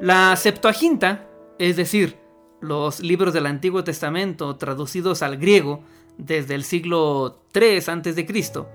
[0.00, 1.26] La Septuaginta,
[1.58, 2.16] es decir,
[2.60, 5.82] los libros del Antiguo Testamento traducidos al griego
[6.16, 8.66] desde el siglo III a.C.,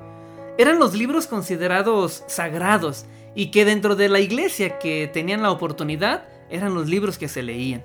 [0.58, 6.26] eran los libros considerados sagrados y que dentro de la iglesia que tenían la oportunidad
[6.50, 7.84] eran los libros que se leían.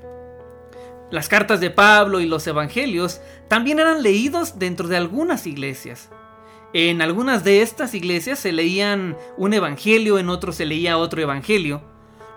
[1.11, 6.11] Las cartas de Pablo y los evangelios también eran leídos dentro de algunas iglesias.
[6.75, 11.81] En algunas de estas iglesias se leían un evangelio, en otros se leía otro evangelio.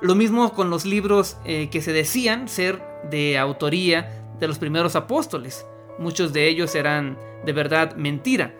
[0.02, 4.96] Lo mismo con los libros eh, que se decían ser de autoría de los primeros
[4.96, 5.66] apóstoles,
[6.00, 8.56] muchos de ellos eran de verdad mentira.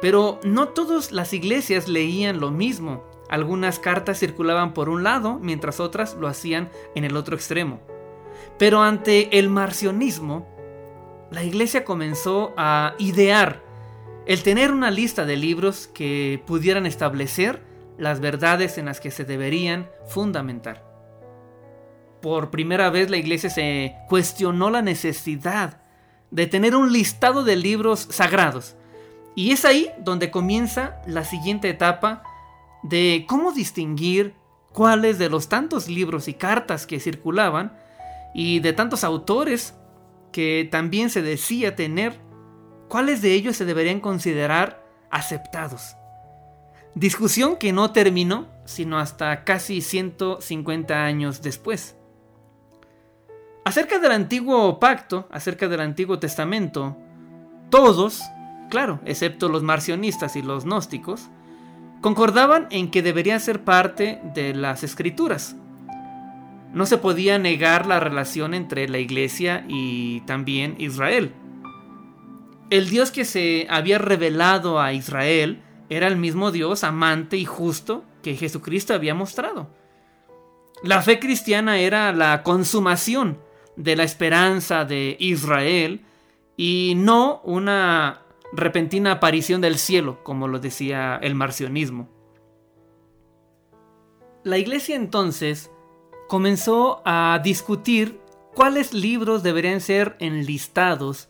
[0.00, 3.04] Pero no todas las iglesias leían lo mismo.
[3.28, 7.80] Algunas cartas circulaban por un lado, mientras otras lo hacían en el otro extremo.
[8.58, 10.48] Pero ante el marcionismo,
[11.30, 13.69] la iglesia comenzó a idear
[14.26, 17.62] el tener una lista de libros que pudieran establecer
[17.98, 20.84] las verdades en las que se deberían fundamentar.
[22.22, 25.80] Por primera vez la iglesia se cuestionó la necesidad
[26.30, 28.76] de tener un listado de libros sagrados.
[29.34, 32.22] Y es ahí donde comienza la siguiente etapa
[32.82, 34.34] de cómo distinguir
[34.72, 37.76] cuáles de los tantos libros y cartas que circulaban
[38.34, 39.74] y de tantos autores
[40.32, 42.20] que también se decía tener,
[42.90, 45.96] cuáles de ellos se deberían considerar aceptados.
[46.94, 51.96] Discusión que no terminó sino hasta casi 150 años después.
[53.64, 56.96] Acerca del antiguo pacto, acerca del antiguo testamento,
[57.68, 58.22] todos,
[58.70, 61.28] claro, excepto los marcionistas y los gnósticos,
[62.00, 65.56] concordaban en que debería ser parte de las escrituras.
[66.72, 71.34] No se podía negar la relación entre la iglesia y también Israel.
[72.70, 78.04] El Dios que se había revelado a Israel era el mismo Dios amante y justo
[78.22, 79.68] que Jesucristo había mostrado.
[80.84, 83.38] La fe cristiana era la consumación
[83.74, 86.02] de la esperanza de Israel
[86.56, 92.08] y no una repentina aparición del cielo, como lo decía el marcionismo.
[94.44, 95.72] La iglesia entonces
[96.28, 98.20] comenzó a discutir
[98.54, 101.29] cuáles libros deberían ser enlistados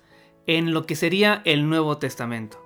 [0.50, 2.60] en lo que sería el Nuevo Testamento.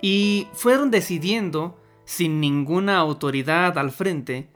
[0.00, 4.48] Y fueron decidiendo, sin ninguna autoridad al frente,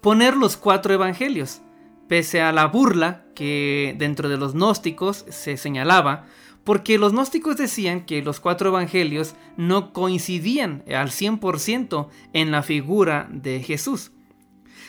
[0.00, 1.60] poner los cuatro evangelios,
[2.08, 6.26] pese a la burla que dentro de los gnósticos se señalaba,
[6.64, 13.28] porque los gnósticos decían que los cuatro evangelios no coincidían al 100% en la figura
[13.30, 14.10] de Jesús.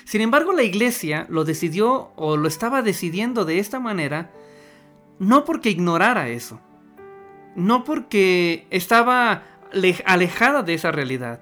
[0.05, 4.31] Sin embargo, la iglesia lo decidió o lo estaba decidiendo de esta manera,
[5.19, 6.59] no porque ignorara eso,
[7.59, 9.43] no porque estaba
[10.05, 11.41] alejada de esa realidad,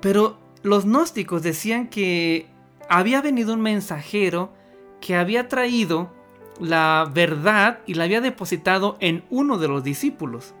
[0.00, 2.46] pero los gnósticos decían que
[2.88, 4.52] había venido un mensajero
[5.00, 6.12] que había traído
[6.60, 10.54] la verdad y la había depositado en uno de los discípulos.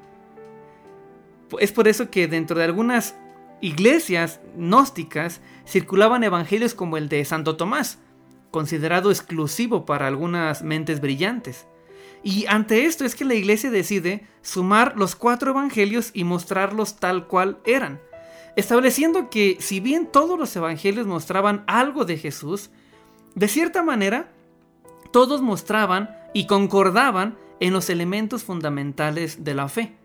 [1.58, 3.14] Es por eso que dentro de algunas
[3.60, 7.98] iglesias gnósticas circulaban evangelios como el de Santo Tomás,
[8.50, 11.66] considerado exclusivo para algunas mentes brillantes.
[12.22, 17.26] Y ante esto es que la iglesia decide sumar los cuatro evangelios y mostrarlos tal
[17.26, 18.00] cual eran,
[18.56, 22.70] estableciendo que si bien todos los evangelios mostraban algo de Jesús,
[23.34, 24.32] de cierta manera,
[25.12, 29.96] todos mostraban y concordaban en los elementos fundamentales de la fe.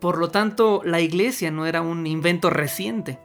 [0.00, 3.18] Por lo tanto, la iglesia no era un invento reciente.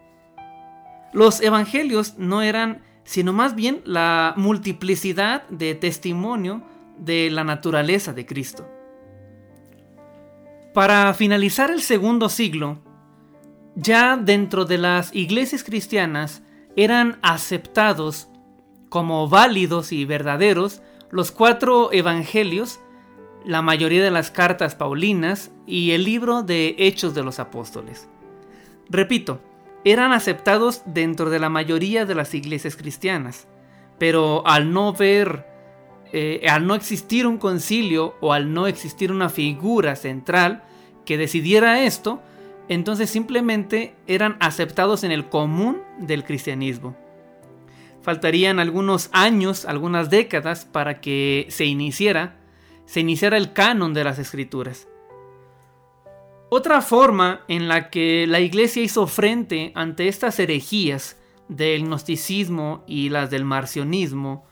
[1.14, 6.64] Los evangelios no eran sino más bien la multiplicidad de testimonio
[6.97, 8.67] de la naturaleza de Cristo.
[10.73, 12.79] Para finalizar el segundo siglo,
[13.75, 16.43] ya dentro de las iglesias cristianas
[16.75, 18.27] eran aceptados
[18.89, 20.81] como válidos y verdaderos
[21.11, 22.79] los cuatro evangelios,
[23.45, 28.09] la mayoría de las cartas paulinas y el libro de Hechos de los Apóstoles.
[28.89, 29.41] Repito,
[29.85, 33.47] eran aceptados dentro de la mayoría de las iglesias cristianas,
[33.99, 35.45] pero al no ver,
[36.14, 40.64] eh, al no existir un concilio o al no existir una figura central
[41.05, 42.22] que decidiera esto,
[42.70, 46.95] entonces simplemente eran aceptados en el común del cristianismo
[48.03, 52.36] faltarían algunos años, algunas décadas para que se iniciara,
[52.86, 54.88] se iniciara el canon de las escrituras.
[56.49, 63.09] Otra forma en la que la iglesia hizo frente ante estas herejías del gnosticismo y
[63.09, 64.45] las del marcionismo,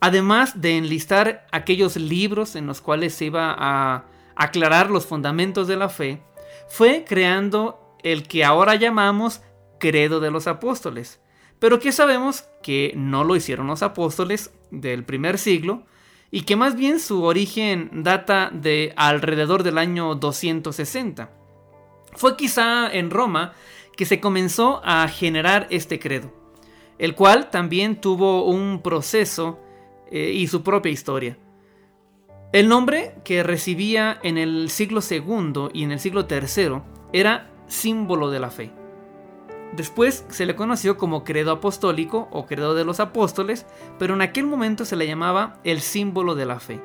[0.00, 4.04] además de enlistar aquellos libros en los cuales se iba a
[4.36, 6.22] aclarar los fundamentos de la fe,
[6.68, 9.42] fue creando el que ahora llamamos
[9.80, 11.20] credo de los apóstoles,
[11.58, 15.84] pero que sabemos que no lo hicieron los apóstoles del primer siglo
[16.30, 21.30] y que más bien su origen data de alrededor del año 260.
[22.14, 23.54] Fue quizá en Roma
[23.96, 26.32] que se comenzó a generar este credo,
[26.98, 29.58] el cual también tuvo un proceso
[30.10, 31.38] eh, y su propia historia.
[32.52, 36.80] El nombre que recibía en el siglo II y en el siglo III
[37.12, 38.70] era símbolo de la fe.
[39.76, 43.66] Después se le conoció como credo apostólico o credo de los apóstoles,
[43.98, 46.80] pero en aquel momento se le llamaba el símbolo de la fe.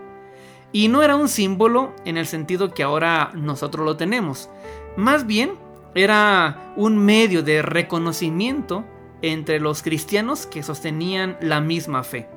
[0.74, 4.50] Y no era un símbolo en el sentido que ahora nosotros lo tenemos.
[4.98, 5.54] Más bien
[5.96, 8.84] era un medio de reconocimiento
[9.22, 12.28] entre los cristianos que sostenían la misma fe.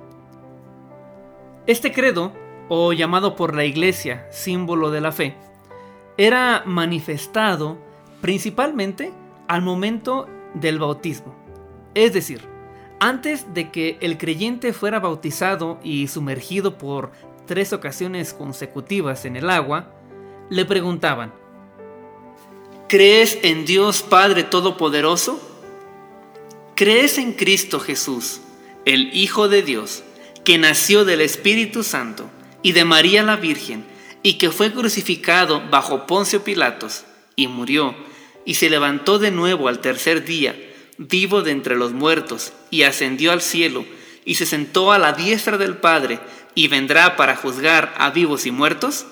[1.66, 2.32] Este credo,
[2.68, 5.34] o llamado por la iglesia símbolo de la fe,
[6.16, 7.76] era manifestado
[8.20, 9.12] principalmente
[9.48, 11.34] al momento del bautismo.
[11.94, 12.40] Es decir,
[13.00, 17.10] antes de que el creyente fuera bautizado y sumergido por
[17.46, 19.92] tres ocasiones consecutivas en el agua,
[20.48, 21.32] le preguntaban,
[22.88, 25.40] ¿Crees en Dios Padre Todopoderoso?
[26.76, 28.40] ¿Crees en Cristo Jesús,
[28.84, 30.04] el Hijo de Dios,
[30.46, 32.30] que nació del Espíritu Santo
[32.62, 33.84] y de María la Virgen,
[34.22, 37.96] y que fue crucificado bajo Poncio Pilatos, y murió,
[38.44, 40.56] y se levantó de nuevo al tercer día,
[40.98, 43.84] vivo de entre los muertos, y ascendió al cielo,
[44.24, 46.20] y se sentó a la diestra del Padre,
[46.54, 49.04] y vendrá para juzgar a vivos y muertos?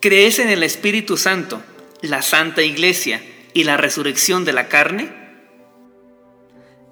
[0.00, 1.62] ¿Crees en el Espíritu Santo,
[2.02, 3.22] la Santa Iglesia
[3.54, 5.14] y la resurrección de la carne?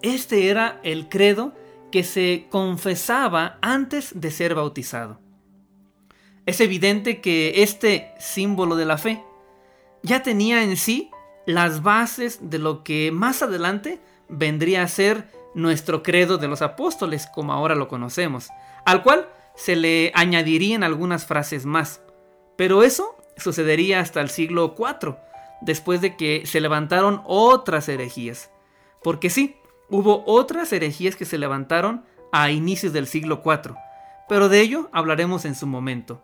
[0.03, 1.53] Este era el credo
[1.95, 5.21] que se confesaba antes de ser bautizado.
[6.45, 9.23] Es evidente que este símbolo de la fe
[10.03, 11.13] ya tenía en sí
[11.47, 17.29] las bases de lo que más adelante vendría a ser nuestro credo de los apóstoles,
[17.33, 18.49] como ahora lo conocemos,
[18.85, 22.01] al cual se le añadirían algunas frases más.
[22.57, 25.15] Pero eso sucedería hasta el siglo IV,
[25.61, 28.51] después de que se levantaron otras herejías.
[29.01, 29.59] Porque sí,
[29.89, 33.75] hubo otras herejías que se levantaron a inicios del siglo IV,
[34.29, 36.23] pero de ello hablaremos en su momento.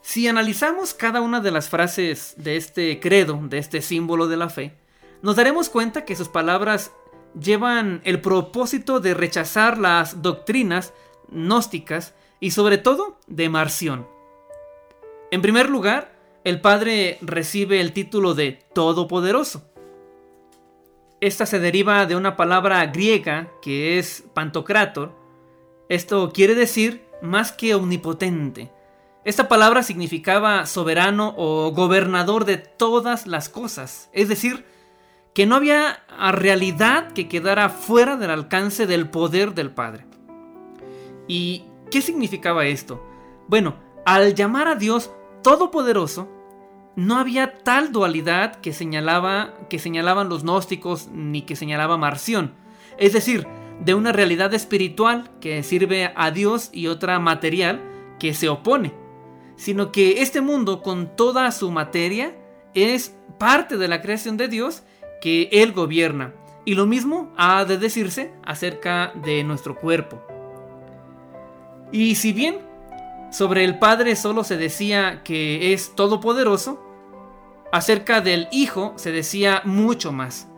[0.00, 4.48] Si analizamos cada una de las frases de este credo, de este símbolo de la
[4.48, 4.76] fe,
[5.22, 6.92] nos daremos cuenta que sus palabras
[7.38, 10.92] llevan el propósito de rechazar las doctrinas
[11.28, 14.06] gnósticas y sobre todo de Marción.
[15.30, 19.65] En primer lugar, el Padre recibe el título de Todopoderoso.
[21.26, 25.10] Esta se deriva de una palabra griega que es pantocrator.
[25.88, 28.70] Esto quiere decir más que omnipotente.
[29.24, 34.08] Esta palabra significaba soberano o gobernador de todas las cosas.
[34.12, 34.66] Es decir,
[35.34, 40.06] que no había realidad que quedara fuera del alcance del poder del Padre.
[41.26, 43.04] ¿Y qué significaba esto?
[43.48, 43.74] Bueno,
[44.04, 45.10] al llamar a Dios
[45.42, 46.28] Todopoderoso,
[46.96, 52.54] no había tal dualidad que, señalaba, que señalaban los gnósticos ni que señalaba Marción.
[52.98, 53.46] Es decir,
[53.84, 57.82] de una realidad espiritual que sirve a Dios y otra material
[58.18, 58.94] que se opone.
[59.56, 62.34] Sino que este mundo con toda su materia
[62.74, 64.82] es parte de la creación de Dios
[65.20, 66.32] que Él gobierna.
[66.64, 70.22] Y lo mismo ha de decirse acerca de nuestro cuerpo.
[71.92, 72.58] Y si bien
[73.30, 76.85] sobre el Padre solo se decía que es todopoderoso,
[77.72, 80.48] acerca del Hijo se decía mucho más.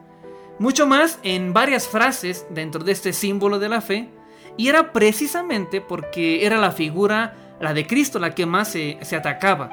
[0.59, 4.11] Mucho más en varias frases dentro de este símbolo de la fe,
[4.57, 9.17] y era precisamente porque era la figura, la de Cristo, la que más se, se
[9.17, 9.71] atacaba.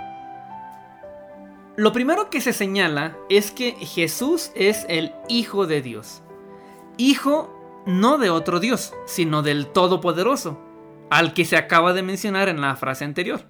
[1.76, 6.22] Lo primero que se señala es que Jesús es el Hijo de Dios.
[6.98, 10.60] Hijo no de otro Dios, sino del Todopoderoso
[11.10, 13.42] al que se acaba de mencionar en la frase anterior.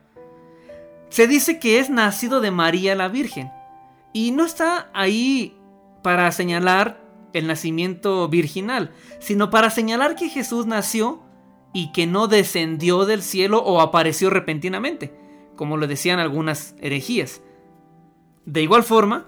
[1.10, 3.52] Se dice que es nacido de María la Virgen.
[4.16, 5.58] Y no está ahí
[6.02, 7.02] para señalar
[7.34, 11.22] el nacimiento virginal, sino para señalar que Jesús nació
[11.74, 15.14] y que no descendió del cielo o apareció repentinamente,
[15.58, 17.42] como lo decían algunas herejías.
[18.46, 19.26] De igual forma,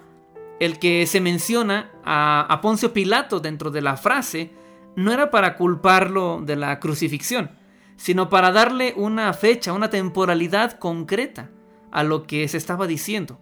[0.62, 4.54] el que se menciona a, a Poncio Pilato dentro de la frase
[4.96, 7.52] no era para culparlo de la crucifixión,
[7.98, 11.50] sino para darle una fecha, una temporalidad concreta
[11.92, 13.38] a lo que se estaba diciendo,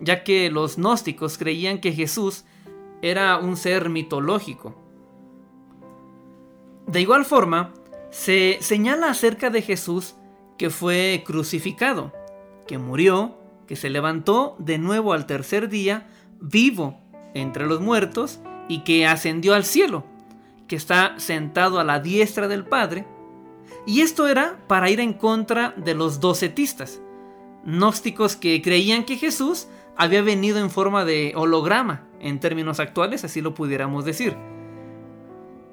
[0.00, 2.44] ya que los gnósticos creían que Jesús
[3.02, 4.74] era un ser mitológico.
[6.86, 7.74] De igual forma,
[8.10, 10.14] se señala acerca de Jesús
[10.56, 12.12] que fue crucificado,
[12.66, 13.36] que murió,
[13.66, 16.08] que se levantó de nuevo al tercer día,
[16.40, 16.98] vivo
[17.34, 20.04] entre los muertos, y que ascendió al cielo,
[20.66, 23.06] que está sentado a la diestra del Padre,
[23.86, 27.00] y esto era para ir en contra de los docetistas,
[27.64, 33.40] gnósticos que creían que Jesús había venido en forma de holograma, en términos actuales así
[33.40, 34.36] lo pudiéramos decir.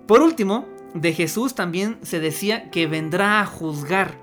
[0.07, 4.17] Por último, de Jesús también se decía que vendrá a juzgar.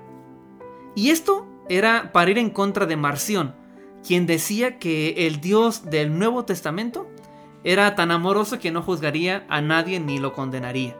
[0.95, 3.55] Y esto era para ir en contra de Marción,
[4.05, 7.07] quien decía que el Dios del Nuevo Testamento
[7.63, 10.97] era tan amoroso que no juzgaría a nadie ni lo condenaría.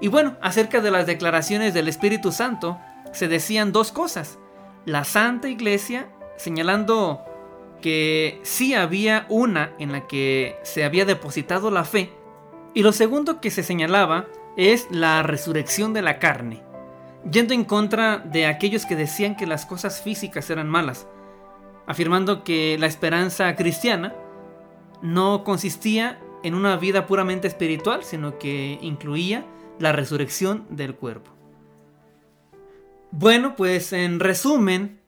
[0.00, 2.78] Y bueno, acerca de las declaraciones del Espíritu Santo,
[3.12, 4.38] se decían dos cosas.
[4.84, 7.22] La Santa Iglesia, señalando
[7.82, 12.10] que sí había una en la que se había depositado la fe,
[12.72, 16.62] y lo segundo que se señalaba es la resurrección de la carne,
[17.30, 21.06] yendo en contra de aquellos que decían que las cosas físicas eran malas,
[21.86, 24.14] afirmando que la esperanza cristiana
[25.02, 29.44] no consistía en una vida puramente espiritual, sino que incluía
[29.78, 31.32] la resurrección del cuerpo.
[33.10, 35.01] Bueno, pues en resumen,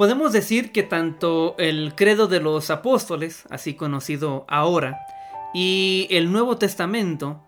[0.00, 4.98] podemos decir que tanto el credo de los apóstoles, así conocido ahora,
[5.52, 7.42] y el Nuevo Testamento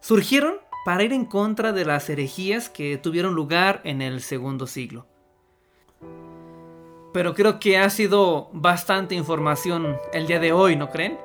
[0.00, 5.06] surgieron para ir en contra de las herejías que tuvieron lugar en el segundo siglo.
[7.14, 11.16] Pero creo que ha sido bastante información el día de hoy, ¿no creen?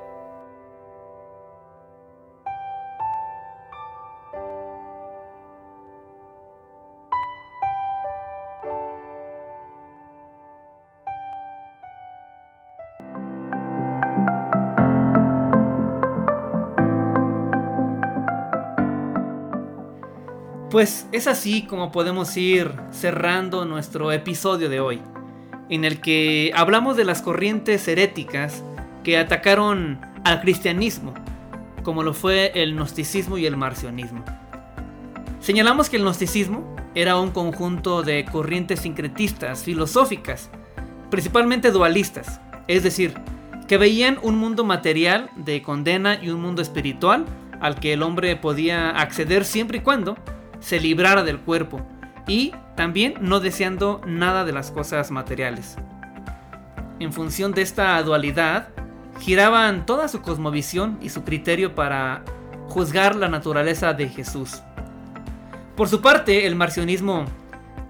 [20.70, 25.00] Pues es así como podemos ir cerrando nuestro episodio de hoy,
[25.68, 28.62] en el que hablamos de las corrientes heréticas
[29.02, 31.12] que atacaron al cristianismo,
[31.82, 34.24] como lo fue el gnosticismo y el marcionismo.
[35.40, 40.50] Señalamos que el gnosticismo era un conjunto de corrientes sincretistas filosóficas,
[41.10, 43.14] principalmente dualistas, es decir,
[43.66, 47.24] que veían un mundo material de condena y un mundo espiritual
[47.60, 50.16] al que el hombre podía acceder siempre y cuando
[50.60, 51.80] se librara del cuerpo
[52.26, 55.76] y también no deseando nada de las cosas materiales.
[56.98, 58.68] En función de esta dualidad,
[59.20, 62.22] giraban toda su cosmovisión y su criterio para
[62.68, 64.62] juzgar la naturaleza de Jesús.
[65.76, 67.24] Por su parte, el marcionismo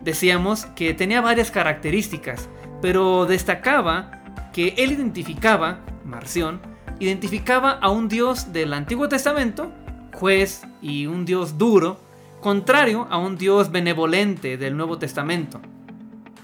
[0.00, 2.48] decíamos que tenía varias características,
[2.80, 6.60] pero destacaba que él identificaba, Marción,
[6.98, 9.72] identificaba a un Dios del Antiguo Testamento,
[10.14, 12.00] juez y un Dios duro,
[12.40, 15.60] contrario a un Dios benevolente del Nuevo Testamento,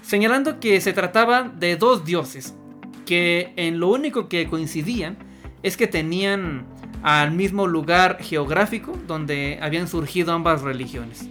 [0.01, 2.55] señalando que se trataba de dos dioses,
[3.05, 5.17] que en lo único que coincidían
[5.63, 6.65] es que tenían
[7.03, 11.27] al mismo lugar geográfico donde habían surgido ambas religiones.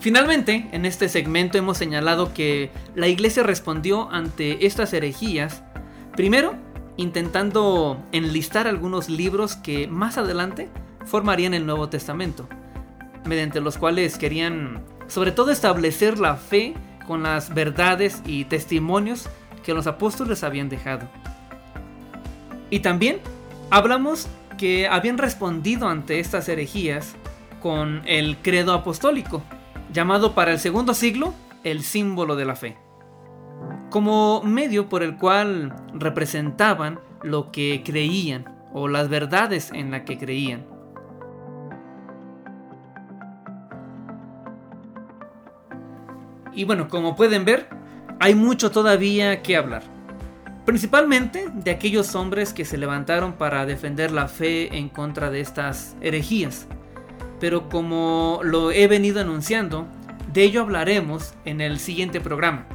[0.00, 5.62] Finalmente, en este segmento hemos señalado que la iglesia respondió ante estas herejías,
[6.14, 6.54] primero
[6.96, 10.68] intentando enlistar algunos libros que más adelante
[11.06, 12.48] formarían el Nuevo Testamento,
[13.24, 16.74] mediante los cuales querían sobre todo establecer la fe
[17.06, 19.28] con las verdades y testimonios
[19.64, 21.08] que los apóstoles habían dejado.
[22.70, 23.18] Y también
[23.70, 27.16] hablamos que habían respondido ante estas herejías
[27.60, 29.42] con el credo apostólico,
[29.92, 32.76] llamado para el segundo siglo el símbolo de la fe,
[33.90, 40.18] como medio por el cual representaban lo que creían o las verdades en las que
[40.18, 40.77] creían.
[46.58, 47.68] Y bueno, como pueden ver,
[48.18, 49.84] hay mucho todavía que hablar.
[50.64, 55.94] Principalmente de aquellos hombres que se levantaron para defender la fe en contra de estas
[56.00, 56.66] herejías.
[57.38, 59.86] Pero como lo he venido anunciando,
[60.32, 62.66] de ello hablaremos en el siguiente programa.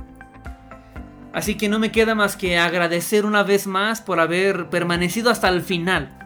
[1.34, 5.50] Así que no me queda más que agradecer una vez más por haber permanecido hasta
[5.50, 6.18] el final.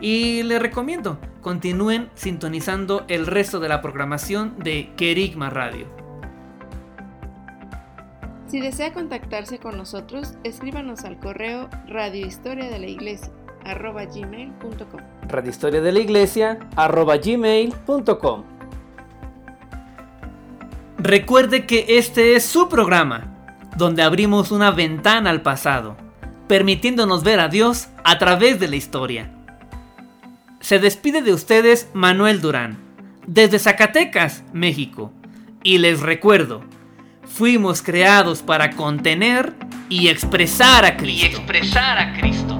[0.00, 5.99] Y les recomiendo, continúen sintonizando el resto de la programación de Kerigma Radio.
[8.50, 13.30] Si desea contactarse con nosotros, escríbanos al correo radiohistoria de la iglesia
[13.64, 18.42] gmail.com radiohistoria de la iglesia gmail.com
[20.98, 25.96] Recuerde que este es su programa, donde abrimos una ventana al pasado,
[26.48, 29.30] permitiéndonos ver a Dios a través de la historia.
[30.58, 32.78] Se despide de ustedes Manuel Durán,
[33.28, 35.12] desde Zacatecas, México,
[35.62, 36.64] y les recuerdo,
[37.32, 39.54] fuimos creados para contener
[39.88, 41.26] y expresar a Cristo.
[41.26, 42.59] Y expresar a Cristo.